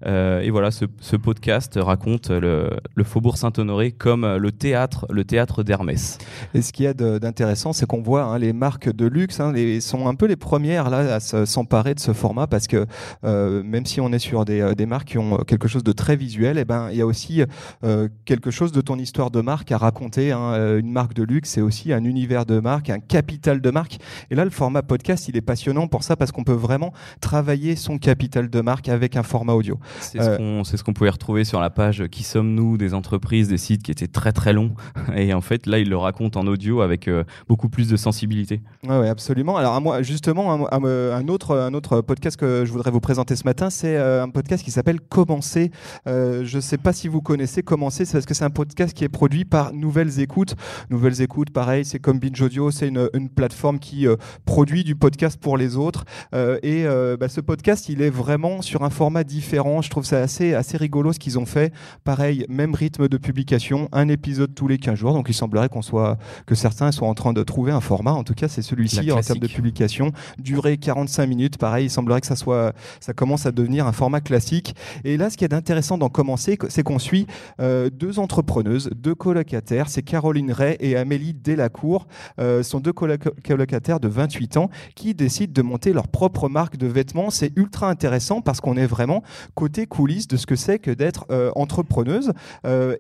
Et 0.04 0.50
voilà, 0.50 0.70
ce, 0.70 0.84
ce 1.00 1.16
podcast 1.16 1.78
raconte 1.80 2.28
le, 2.28 2.68
le 2.94 3.04
Faubourg 3.04 3.38
Saint-Honoré 3.38 3.92
comme 3.92 4.26
le 4.36 4.52
théâtre, 4.52 5.06
le 5.08 5.24
théâtre 5.24 5.62
d'Hermès. 5.62 6.18
Et 6.52 6.60
ce 6.60 6.74
qu'il 6.74 6.84
y 6.84 6.88
a 6.88 6.92
d'intéressant, 6.92 7.72
c'est 7.72 7.86
qu'on 7.86 8.02
voit 8.02 8.24
hein, 8.24 8.38
les 8.38 8.52
marques 8.52 8.94
de 8.94 9.06
luxe 9.06 9.40
hein, 9.40 9.54
sont 9.80 10.06
un 10.06 10.14
peu 10.14 10.26
les 10.26 10.36
premières 10.36 10.90
là 10.90 11.14
à 11.14 11.20
se- 11.20 11.46
s'emparer 11.46 11.94
de 11.94 12.00
ce 12.00 12.12
format 12.12 12.46
parce 12.46 12.66
que 12.66 12.84
même 13.22 13.86
si 13.86 14.02
on 14.02 14.12
est 14.12 14.18
sur 14.18 14.44
des, 14.44 14.74
des 14.76 14.84
marques 14.84 15.08
qui 15.08 15.18
ont 15.18 15.38
quelque 15.46 15.68
chose 15.68 15.84
de 15.84 15.92
très 15.92 16.17
visuel, 16.18 16.58
et 16.58 16.64
ben 16.66 16.88
il 16.90 16.98
y 16.98 17.00
a 17.00 17.06
aussi 17.06 17.42
euh, 17.84 18.08
quelque 18.26 18.50
chose 18.50 18.72
de 18.72 18.80
ton 18.82 18.98
histoire 18.98 19.30
de 19.30 19.40
marque 19.40 19.72
à 19.72 19.78
raconter. 19.78 20.32
hein. 20.32 20.52
Euh, 20.54 20.80
Une 20.80 20.92
marque 20.92 21.14
de 21.14 21.22
luxe, 21.22 21.48
c'est 21.50 21.60
aussi 21.62 21.92
un 21.94 22.04
univers 22.04 22.44
de 22.44 22.60
marque, 22.60 22.90
un 22.90 22.98
capital 23.00 23.60
de 23.62 23.70
marque. 23.70 23.98
Et 24.30 24.34
là, 24.34 24.44
le 24.44 24.50
format 24.50 24.82
podcast, 24.82 25.28
il 25.28 25.36
est 25.36 25.40
passionnant 25.40 25.86
pour 25.86 26.02
ça 26.02 26.16
parce 26.16 26.32
qu'on 26.32 26.44
peut 26.44 26.52
vraiment 26.52 26.92
travailler 27.20 27.76
son 27.76 27.96
capital 27.98 28.50
de 28.50 28.60
marque 28.60 28.88
avec 28.88 29.16
un 29.16 29.22
format 29.22 29.54
audio. 29.54 29.78
C'est 30.00 30.20
Euh, 30.20 30.32
ce 30.32 30.36
qu'on 30.36 30.64
c'est 30.64 30.76
ce 30.76 30.84
qu'on 30.84 30.92
pouvait 30.92 31.10
retrouver 31.10 31.44
sur 31.44 31.60
la 31.60 31.70
page 31.70 32.04
Qui 32.10 32.22
sommes-nous 32.24 32.76
des 32.76 32.92
entreprises, 32.94 33.48
des 33.48 33.58
sites 33.58 33.82
qui 33.82 33.90
étaient 33.90 34.06
très 34.08 34.32
très 34.32 34.52
longs. 34.52 34.72
Et 35.16 35.32
en 35.32 35.40
fait, 35.40 35.66
là, 35.66 35.78
il 35.78 35.88
le 35.88 35.96
raconte 35.96 36.36
en 36.36 36.46
audio 36.46 36.80
avec 36.82 37.08
euh, 37.08 37.24
beaucoup 37.48 37.68
plus 37.68 37.88
de 37.88 37.96
sensibilité. 37.96 38.60
Ouais, 38.86 39.08
absolument. 39.08 39.56
Alors, 39.56 39.80
moi, 39.80 40.02
justement, 40.02 40.68
un, 40.72 41.28
autre, 41.28 41.56
un 41.56 41.74
autre 41.74 42.00
podcast 42.00 42.36
que 42.36 42.64
je 42.64 42.72
voudrais 42.72 42.90
vous 42.90 43.00
présenter 43.00 43.36
ce 43.36 43.44
matin, 43.44 43.70
c'est 43.70 43.96
euh, 43.96 44.22
un 44.22 44.28
podcast 44.30 44.64
qui 44.64 44.70
s'appelle 44.70 45.00
Commencer. 45.00 45.70
Euh, 46.08 46.44
je 46.44 46.56
ne 46.56 46.60
sais 46.60 46.78
pas 46.78 46.92
si 46.92 47.08
vous 47.08 47.20
connaissez 47.20 47.62
Commencer, 47.62 48.04
c'est 48.04 48.14
parce 48.14 48.26
que 48.26 48.34
c'est 48.34 48.44
un 48.44 48.50
podcast 48.50 48.96
qui 48.96 49.04
est 49.04 49.08
produit 49.08 49.44
par 49.44 49.72
Nouvelles 49.72 50.20
Écoutes. 50.20 50.54
Nouvelles 50.90 51.20
Écoutes, 51.20 51.50
pareil, 51.50 51.84
c'est 51.84 51.98
comme 51.98 52.18
Binge 52.18 52.40
Audio, 52.40 52.70
c'est 52.70 52.88
une, 52.88 53.08
une 53.12 53.28
plateforme 53.28 53.78
qui 53.78 54.06
euh, 54.06 54.16
produit 54.44 54.84
du 54.84 54.94
podcast 54.94 55.38
pour 55.38 55.58
les 55.58 55.76
autres. 55.76 56.04
Euh, 56.34 56.58
et 56.62 56.86
bah, 57.18 57.28
ce 57.28 57.40
podcast, 57.40 57.88
il 57.88 58.02
est 58.02 58.10
vraiment 58.10 58.62
sur 58.62 58.82
un 58.82 58.90
format 58.90 59.24
différent. 59.24 59.82
Je 59.82 59.90
trouve 59.90 60.04
ça 60.04 60.20
assez, 60.20 60.54
assez 60.54 60.76
rigolo 60.76 61.12
ce 61.12 61.18
qu'ils 61.18 61.38
ont 61.38 61.46
fait. 61.46 61.72
Pareil, 62.04 62.46
même 62.48 62.74
rythme 62.74 63.08
de 63.08 63.16
publication, 63.16 63.88
un 63.92 64.08
épisode 64.08 64.54
tous 64.54 64.68
les 64.68 64.78
15 64.78 64.94
jours. 64.94 65.12
Donc, 65.12 65.26
il 65.28 65.34
semblerait 65.34 65.68
qu'on 65.68 65.82
soit, 65.82 66.16
que 66.46 66.54
certains 66.54 66.92
soient 66.92 67.08
en 67.08 67.14
train 67.14 67.32
de 67.32 67.42
trouver 67.42 67.72
un 67.72 67.80
format. 67.80 68.12
En 68.12 68.24
tout 68.24 68.34
cas, 68.34 68.48
c'est 68.48 68.62
celui-ci 68.62 69.10
en 69.12 69.20
termes 69.20 69.38
de 69.38 69.46
publication. 69.46 70.12
Durée 70.38 70.78
45 70.78 71.26
minutes, 71.26 71.58
pareil, 71.58 71.86
il 71.86 71.90
semblerait 71.90 72.20
que 72.20 72.26
ça 72.26 72.36
soit, 72.36 72.72
ça 73.00 73.12
commence 73.12 73.46
à 73.46 73.52
devenir 73.52 73.86
un 73.86 73.92
format 73.92 74.20
classique. 74.20 74.74
Et 75.04 75.16
là, 75.16 75.30
ce 75.30 75.36
qui 75.36 75.44
est 75.44 75.52
intéressant 75.52 75.97
d'en 75.98 76.08
commencer, 76.08 76.58
c'est 76.68 76.82
qu'on 76.82 76.98
suit 76.98 77.26
euh, 77.60 77.90
deux 77.90 78.18
entrepreneuses, 78.18 78.90
deux 78.96 79.14
colocataires, 79.14 79.88
c'est 79.88 80.02
Caroline 80.02 80.52
Ray 80.52 80.76
et 80.80 80.96
Amélie 80.96 81.34
Delacour, 81.34 82.06
euh, 82.40 82.62
sont 82.62 82.80
deux 82.80 82.92
coloc- 82.92 83.30
colocataires 83.46 84.00
de 84.00 84.08
28 84.08 84.56
ans 84.56 84.70
qui 84.94 85.14
décident 85.14 85.52
de 85.52 85.62
monter 85.62 85.92
leur 85.92 86.08
propre 86.08 86.48
marque 86.48 86.76
de 86.76 86.86
vêtements. 86.86 87.30
C'est 87.30 87.52
ultra 87.56 87.88
intéressant 87.90 88.40
parce 88.40 88.60
qu'on 88.60 88.76
est 88.76 88.86
vraiment 88.86 89.22
côté 89.54 89.86
coulisses 89.86 90.28
de 90.28 90.36
ce 90.36 90.46
que 90.46 90.56
c'est 90.56 90.78
que 90.78 90.90
d'être 90.90 91.26
euh, 91.30 91.50
entrepreneuse. 91.54 92.32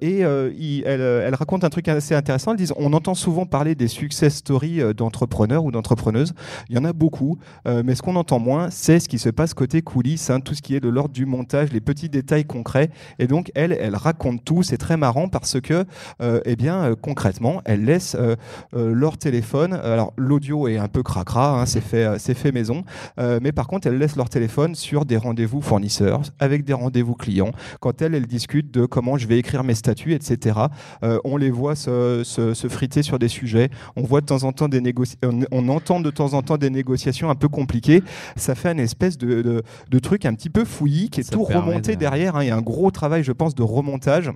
Et 0.00 0.20
elle, 0.20 1.34
raconte 1.34 1.64
un 1.64 1.70
truc 1.70 1.88
assez 1.88 2.14
intéressant. 2.14 2.52
Elle 2.52 2.58
dit 2.58 2.70
on 2.76 2.92
entend 2.92 3.14
souvent 3.14 3.46
parler 3.46 3.74
des 3.74 3.88
success 3.88 4.36
stories 4.36 4.94
d'entrepreneurs 4.94 5.64
ou 5.64 5.70
d'entrepreneuses. 5.70 6.32
Il 6.68 6.76
y 6.76 6.78
en 6.78 6.84
a 6.84 6.92
beaucoup, 6.92 7.38
mais 7.66 7.94
ce 7.94 8.02
qu'on 8.02 8.16
entend 8.16 8.38
moins, 8.38 8.70
c'est 8.70 9.00
ce 9.00 9.08
qui 9.08 9.18
se 9.18 9.28
passe 9.28 9.54
côté 9.54 9.82
coulisses, 9.82 10.30
hein, 10.30 10.40
tout 10.40 10.54
ce 10.54 10.62
qui 10.62 10.74
est 10.74 10.80
de 10.80 10.88
l'ordre 10.88 11.14
du 11.14 11.26
montage, 11.26 11.72
les 11.72 11.80
petits 11.80 12.08
détails 12.08 12.44
concrets. 12.44 12.87
Et 13.18 13.26
donc, 13.26 13.50
elle, 13.54 13.72
elle 13.72 13.96
raconte 13.96 14.44
tout. 14.44 14.62
C'est 14.62 14.76
très 14.78 14.96
marrant 14.96 15.28
parce 15.28 15.60
que, 15.60 15.84
euh, 16.22 16.40
eh 16.44 16.56
bien, 16.56 16.82
euh, 16.84 16.94
concrètement, 17.00 17.62
elle 17.64 17.84
laisse 17.84 18.16
euh, 18.18 18.36
leur 18.72 19.18
téléphone. 19.18 19.72
Alors, 19.74 20.12
l'audio 20.16 20.68
est 20.68 20.78
un 20.78 20.88
peu 20.88 21.02
cracra, 21.02 21.60
hein, 21.60 21.66
c'est 21.66 21.80
fait, 21.80 22.18
c'est 22.18 22.34
fait 22.34 22.52
maison. 22.52 22.84
Mais 23.18 23.52
par 23.52 23.66
contre, 23.66 23.86
elle 23.88 23.98
laisse 23.98 24.16
leur 24.16 24.28
téléphone 24.28 24.74
sur 24.74 25.04
des 25.04 25.16
rendez-vous 25.16 25.60
fournisseurs, 25.60 26.22
avec 26.38 26.64
des 26.64 26.72
rendez-vous 26.72 27.14
clients. 27.14 27.52
Quand 27.80 28.00
elle, 28.02 28.14
elle 28.14 28.26
discute 28.26 28.70
de 28.72 28.86
comment 28.86 29.16
je 29.18 29.26
vais 29.26 29.38
écrire 29.38 29.64
mes 29.64 29.74
statuts, 29.74 30.14
etc. 30.14 30.58
On 31.24 31.36
les 31.36 31.50
voit 31.50 31.74
se, 31.74 32.22
se- 32.24 32.54
se 32.54 32.68
friter 32.68 33.02
sur 33.02 33.18
des 33.18 33.28
sujets. 33.28 33.70
On 33.96 34.02
voit 34.02 34.20
de 34.20 34.26
temps 34.26 34.44
en 34.44 34.52
temps 34.52 34.68
des 34.68 34.82
on, 35.24 35.40
on 35.50 35.68
entend 35.68 36.00
de 36.00 36.10
temps 36.10 36.34
en 36.34 36.42
temps 36.42 36.56
des 36.56 36.70
négociations 36.70 37.30
un 37.30 37.34
peu 37.34 37.48
compliquées. 37.48 38.02
Ça 38.36 38.54
fait 38.54 38.70
une 38.72 38.78
espèce 38.80 39.18
de, 39.18 39.42
de, 39.42 39.62
de 39.90 39.98
truc 39.98 40.24
un 40.24 40.34
petit 40.34 40.50
peu 40.50 40.64
fouillis 40.64 41.10
qui 41.10 41.20
est 41.20 41.24
Ça 41.24 41.32
tout 41.32 41.44
remonté 41.44 41.94
de- 41.94 42.00
derrière. 42.00 42.36
hein. 42.36 42.44
Il 42.44 42.48
y 42.48 42.50
a 42.50 42.56
un 42.56 42.60
gros 42.62 42.77
travail, 42.90 43.22
je 43.22 43.32
pense, 43.32 43.54
de 43.54 43.62
remontage. 43.62 44.30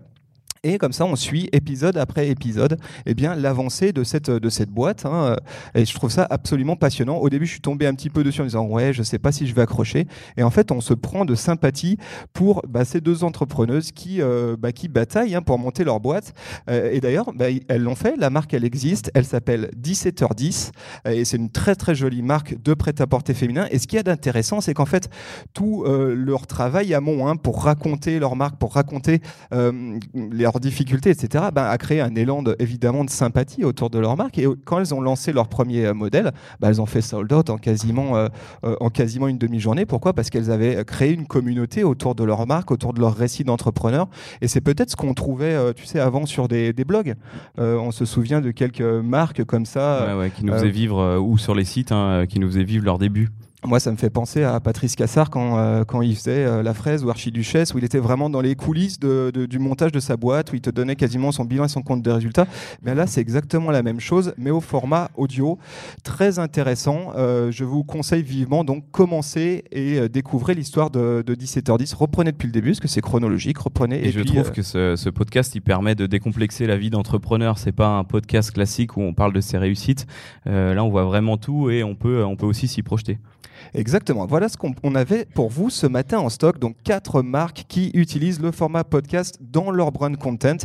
Et 0.64 0.78
comme 0.78 0.92
ça, 0.92 1.04
on 1.06 1.16
suit 1.16 1.48
épisode 1.52 1.96
après 1.96 2.28
épisode, 2.28 2.78
eh 3.04 3.14
bien 3.14 3.34
l'avancée 3.34 3.92
de 3.92 4.04
cette 4.04 4.30
de 4.30 4.48
cette 4.48 4.70
boîte. 4.70 5.04
hein. 5.06 5.36
Et 5.74 5.84
je 5.84 5.92
trouve 5.92 6.10
ça 6.10 6.24
absolument 6.30 6.76
passionnant. 6.76 7.16
Au 7.16 7.28
début, 7.28 7.46
je 7.46 7.52
suis 7.52 7.60
tombé 7.60 7.86
un 7.86 7.94
petit 7.94 8.10
peu 8.10 8.22
dessus 8.22 8.42
en 8.42 8.44
disant 8.44 8.66
ouais, 8.66 8.92
je 8.92 9.02
sais 9.02 9.18
pas 9.18 9.32
si 9.32 9.48
je 9.48 9.54
vais 9.56 9.62
accrocher. 9.62 10.06
Et 10.36 10.44
en 10.44 10.50
fait, 10.50 10.70
on 10.70 10.80
se 10.80 10.94
prend 10.94 11.24
de 11.24 11.34
sympathie 11.34 11.96
pour 12.32 12.62
bah, 12.68 12.84
ces 12.84 13.00
deux 13.00 13.24
entrepreneuses 13.24 13.90
qui 13.90 14.22
euh, 14.22 14.56
bah, 14.56 14.70
qui 14.70 14.86
bataillent 14.86 15.34
hein, 15.34 15.42
pour 15.42 15.58
monter 15.58 15.82
leur 15.82 15.98
boîte. 15.98 16.32
Euh, 16.70 16.90
et 16.92 17.00
d'ailleurs, 17.00 17.32
bah, 17.34 17.46
elles 17.68 17.82
l'ont 17.82 17.96
fait. 17.96 18.14
La 18.16 18.30
marque, 18.30 18.54
elle 18.54 18.64
existe. 18.64 19.10
Elle 19.14 19.24
s'appelle 19.24 19.70
17h10 19.82 20.70
Euh, 21.06 21.10
et 21.10 21.24
c'est 21.24 21.38
une 21.38 21.50
très 21.50 21.74
très 21.74 21.96
jolie 21.96 22.22
marque 22.22 22.62
de 22.62 22.74
prêt-à-porter 22.74 23.34
féminin. 23.34 23.66
Et 23.72 23.80
ce 23.80 23.88
qu'il 23.88 23.96
y 23.96 24.00
a 24.00 24.04
d'intéressant, 24.04 24.60
c'est 24.60 24.74
qu'en 24.74 24.86
fait, 24.86 25.08
tout 25.54 25.84
leur 25.84 26.46
travail 26.46 26.94
amont 26.94 27.26
hein, 27.26 27.34
pour 27.36 27.64
raconter 27.64 28.20
leur 28.20 28.36
marque, 28.36 28.58
pour 28.58 28.74
raconter 28.74 29.20
euh, 29.52 29.98
leurs 30.52 30.60
difficultés, 30.60 31.10
etc., 31.10 31.44
ben, 31.52 31.64
a 31.64 31.78
créé 31.78 32.00
un 32.00 32.14
élan 32.14 32.42
de- 32.42 32.56
évidemment 32.58 33.04
de 33.04 33.10
sympathie 33.10 33.64
autour 33.64 33.90
de 33.90 33.98
leur 33.98 34.16
marque. 34.16 34.38
Et 34.38 34.46
euh, 34.46 34.54
quand 34.64 34.78
elles 34.78 34.94
ont 34.94 35.00
lancé 35.00 35.32
leur 35.32 35.48
premier 35.48 35.86
euh, 35.86 35.94
modèle, 35.94 36.32
ben, 36.60 36.68
elles 36.68 36.80
ont 36.80 36.86
fait 36.86 37.00
sold 37.00 37.32
out 37.32 37.50
en 37.50 37.58
quasiment, 37.58 38.16
euh, 38.16 38.28
euh, 38.64 38.76
en 38.80 38.90
quasiment 38.90 39.28
une 39.28 39.38
demi-journée. 39.38 39.86
Pourquoi? 39.86 40.12
Parce 40.12 40.30
qu'elles 40.30 40.50
avaient 40.50 40.84
créé 40.84 41.12
une 41.12 41.26
communauté 41.26 41.84
autour 41.84 42.14
de 42.14 42.24
leur 42.24 42.46
marque, 42.46 42.70
autour 42.70 42.92
de 42.92 43.00
leur 43.00 43.14
récit 43.14 43.44
d'entrepreneur. 43.44 44.08
Et 44.40 44.48
c'est 44.48 44.60
peut-être 44.60 44.90
ce 44.90 44.96
qu'on 44.96 45.14
trouvait, 45.14 45.54
euh, 45.54 45.72
tu 45.72 45.86
sais, 45.86 46.00
avant 46.00 46.26
sur 46.26 46.48
des, 46.48 46.72
des 46.72 46.84
blogs. 46.84 47.14
Euh, 47.58 47.76
on 47.78 47.90
se 47.90 48.04
souvient 48.04 48.40
de 48.40 48.50
quelques 48.50 48.80
marques 48.82 49.44
comme 49.44 49.64
ça. 49.66 50.06
Ouais, 50.14 50.20
ouais, 50.20 50.30
qui 50.30 50.44
nous 50.44 50.52
faisaient 50.52 50.68
vivre, 50.70 51.18
ou 51.18 51.38
sur 51.38 51.54
les 51.54 51.64
sites, 51.64 51.92
hein, 51.92 52.24
qui 52.28 52.38
nous 52.40 52.48
faisaient 52.48 52.64
vivre 52.64 52.84
leur 52.84 52.98
début. 52.98 53.30
Moi, 53.64 53.78
ça 53.78 53.92
me 53.92 53.96
fait 53.96 54.10
penser 54.10 54.42
à 54.42 54.58
Patrice 54.58 54.96
Cassard 54.96 55.30
quand, 55.30 55.56
euh, 55.56 55.84
quand 55.84 56.02
il 56.02 56.16
faisait 56.16 56.44
euh, 56.44 56.64
La 56.64 56.74
Fraise 56.74 57.04
ou 57.04 57.10
Archiduchesse, 57.10 57.74
où 57.74 57.78
il 57.78 57.84
était 57.84 58.00
vraiment 58.00 58.28
dans 58.28 58.40
les 58.40 58.56
coulisses 58.56 58.98
de- 58.98 59.30
de- 59.32 59.46
du 59.46 59.60
montage 59.60 59.92
de 59.92 60.00
sa 60.00 60.16
boîte, 60.16 60.52
où 60.52 60.56
il 60.56 60.60
te 60.60 60.68
donnait 60.70 60.96
quasiment 60.96 61.30
son 61.30 61.44
bilan 61.44 61.66
et 61.66 61.68
son 61.68 61.80
compte 61.82 62.02
de 62.02 62.10
résultats. 62.10 62.48
Mais 62.82 62.96
là, 62.96 63.06
c'est 63.06 63.20
exactement 63.20 63.70
la 63.70 63.84
même 63.84 64.00
chose, 64.00 64.34
mais 64.36 64.50
au 64.50 64.60
format 64.60 65.10
audio. 65.16 65.58
Très 66.02 66.40
intéressant. 66.40 67.12
Euh, 67.16 67.52
je 67.52 67.62
vous 67.62 67.84
conseille 67.84 68.24
vivement, 68.24 68.64
donc, 68.64 68.84
commencez 68.90 69.62
et 69.70 70.00
euh, 70.00 70.08
découvrez 70.08 70.54
l'histoire 70.54 70.90
de, 70.90 71.22
de 71.24 71.34
17h10. 71.36 71.94
Reprenez 71.94 72.32
depuis 72.32 72.46
le 72.48 72.52
début, 72.52 72.70
parce 72.70 72.80
que 72.80 72.88
c'est 72.88 73.00
chronologique. 73.00 73.58
Reprenez. 73.58 74.04
Et, 74.04 74.10
je 74.10 74.18
puis, 74.22 74.30
trouve 74.30 74.48
euh, 74.48 74.50
que 74.50 74.62
ce, 74.62 74.96
ce 74.96 75.08
podcast, 75.08 75.54
il 75.54 75.60
permet 75.62 75.94
de 75.94 76.06
décomplexer 76.06 76.66
la 76.66 76.76
vie 76.76 76.90
d'entrepreneur. 76.90 77.58
C'est 77.58 77.70
pas 77.70 77.86
un 77.96 78.02
podcast 78.02 78.50
classique 78.50 78.96
où 78.96 79.02
on 79.02 79.14
parle 79.14 79.32
de 79.32 79.40
ses 79.40 79.56
réussites. 79.56 80.08
Euh, 80.48 80.74
là, 80.74 80.82
on 80.82 80.88
voit 80.90 81.04
vraiment 81.04 81.36
tout 81.36 81.70
et 81.70 81.84
on 81.84 81.94
peut, 81.94 82.24
on 82.24 82.34
peut 82.34 82.46
aussi 82.46 82.66
s'y 82.66 82.82
projeter. 82.82 83.18
Exactement. 83.74 84.26
Voilà 84.26 84.48
ce 84.48 84.56
qu'on 84.56 84.74
on 84.82 84.94
avait 84.94 85.26
pour 85.34 85.48
vous 85.50 85.70
ce 85.70 85.86
matin 85.86 86.18
en 86.18 86.28
stock. 86.28 86.58
Donc, 86.58 86.76
quatre 86.84 87.22
marques 87.22 87.64
qui 87.68 87.90
utilisent 87.94 88.40
le 88.40 88.50
format 88.50 88.84
podcast 88.84 89.38
dans 89.40 89.70
leur 89.70 89.92
brand 89.92 90.16
content. 90.16 90.56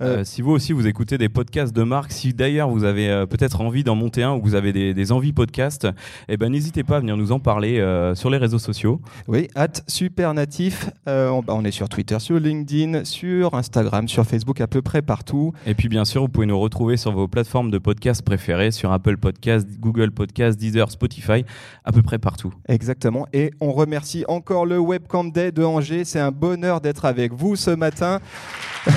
Euh, 0.00 0.12
Euh, 0.12 0.24
si 0.24 0.42
vous 0.42 0.50
aussi 0.50 0.72
vous 0.72 0.86
écoutez 0.86 1.16
des 1.16 1.28
podcasts 1.28 1.74
de 1.74 1.82
marque, 1.82 2.12
si 2.12 2.34
d'ailleurs 2.34 2.68
vous 2.68 2.84
avez 2.84 3.08
euh, 3.08 3.24
peut-être 3.24 3.60
envie 3.62 3.82
d'en 3.84 3.94
monter 3.94 4.22
un 4.22 4.34
ou 4.34 4.42
vous 4.42 4.54
avez 4.54 4.72
des, 4.72 4.92
des 4.94 5.12
envies 5.12 5.32
podcast, 5.32 5.88
eh 6.28 6.36
ben 6.36 6.50
n'hésitez 6.50 6.84
pas 6.84 6.96
à 6.96 7.00
venir 7.00 7.16
nous 7.16 7.32
en 7.32 7.38
parler 7.38 7.80
sur 8.14 8.28
les 8.30 8.38
réseaux 8.38 8.58
sociaux. 8.58 9.00
Oui, 9.28 9.48
at 9.54 9.68
Supernatif. 9.86 10.90
On, 11.06 11.42
bah, 11.46 11.54
on 11.56 11.64
est 11.64 11.70
sur 11.70 11.88
Twitter, 11.88 12.18
sur 12.18 12.38
LinkedIn, 12.38 13.04
sur 13.04 13.54
Instagram, 13.54 14.08
sur 14.08 14.24
Facebook, 14.26 14.60
à 14.60 14.66
peu 14.66 14.82
près 14.82 15.02
partout. 15.02 15.52
Et 15.66 15.74
puis 15.74 15.88
bien 15.88 16.04
sûr, 16.04 16.22
vous 16.22 16.28
pouvez 16.28 16.46
nous 16.46 16.58
retrouver 16.58 16.96
sur 16.96 17.12
vos 17.12 17.28
plateformes 17.28 17.70
de 17.70 17.78
podcast 17.78 18.22
préférées, 18.22 18.70
sur 18.70 18.92
Apple 18.92 19.16
Podcast, 19.16 19.68
Google 19.78 20.10
Podcast, 20.10 20.58
Deezer, 20.58 20.90
Spotify, 20.90 21.44
à 21.84 21.92
peu 21.92 22.02
près 22.02 22.18
partout. 22.18 22.41
Exactement. 22.68 23.26
Et 23.32 23.50
on 23.60 23.72
remercie 23.72 24.24
encore 24.28 24.66
le 24.66 24.78
Webcam 24.78 25.30
Day 25.30 25.52
de 25.52 25.62
Angers. 25.64 26.04
C'est 26.04 26.20
un 26.20 26.30
bonheur 26.32 26.80
d'être 26.80 27.04
avec 27.04 27.32
vous 27.32 27.56
ce 27.56 27.70
matin. 27.70 28.20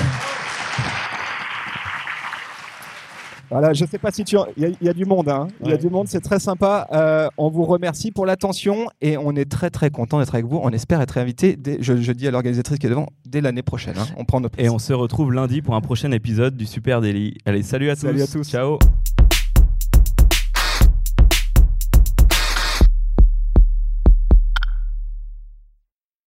Voilà, 3.48 3.72
je 3.72 3.84
ne 3.84 3.88
sais 3.88 3.98
pas 3.98 4.10
si 4.10 4.24
tu. 4.24 4.36
Il 4.56 4.62
y, 4.64 4.66
a- 4.66 4.70
il 4.80 4.86
y 4.86 4.88
a 4.88 4.92
du 4.92 5.04
monde, 5.04 5.28
hein. 5.28 5.46
Il 5.62 5.70
y 5.70 5.72
a 5.72 5.76
du 5.76 5.88
monde, 5.88 6.08
c'est 6.08 6.20
très 6.20 6.40
sympa. 6.40 6.88
Euh, 6.92 7.28
on 7.38 7.48
vous 7.48 7.62
remercie 7.64 8.10
pour 8.10 8.26
l'attention 8.26 8.88
et 9.00 9.16
on 9.16 9.36
est 9.36 9.48
très 9.48 9.70
très 9.70 9.88
content 9.90 10.18
d'être 10.18 10.34
avec 10.34 10.46
vous. 10.46 10.58
On 10.60 10.70
espère 10.70 11.00
être 11.00 11.16
invité, 11.16 11.54
dès- 11.54 11.78
je, 11.80 11.96
je 11.96 12.10
dis 12.10 12.26
à 12.26 12.32
l'organisatrice 12.32 12.80
qui 12.80 12.86
est 12.86 12.90
devant, 12.90 13.06
dès 13.24 13.40
l'année 13.40 13.62
prochaine. 13.62 13.94
hein. 13.98 14.06
On 14.16 14.24
prend 14.24 14.40
nos 14.40 14.48
Et 14.58 14.68
on 14.68 14.80
se 14.80 14.92
retrouve 14.92 15.32
lundi 15.32 15.62
pour 15.62 15.76
un 15.76 15.80
prochain 15.80 16.10
épisode 16.10 16.56
du 16.56 16.66
Super 16.66 17.00
Daily. 17.00 17.38
Allez, 17.46 17.62
salut 17.62 17.88
à 17.88 17.94
Salut 17.94 18.18
tous. 18.18 18.22
à 18.24 18.38
tous. 18.38 18.48
Ciao. 18.50 18.78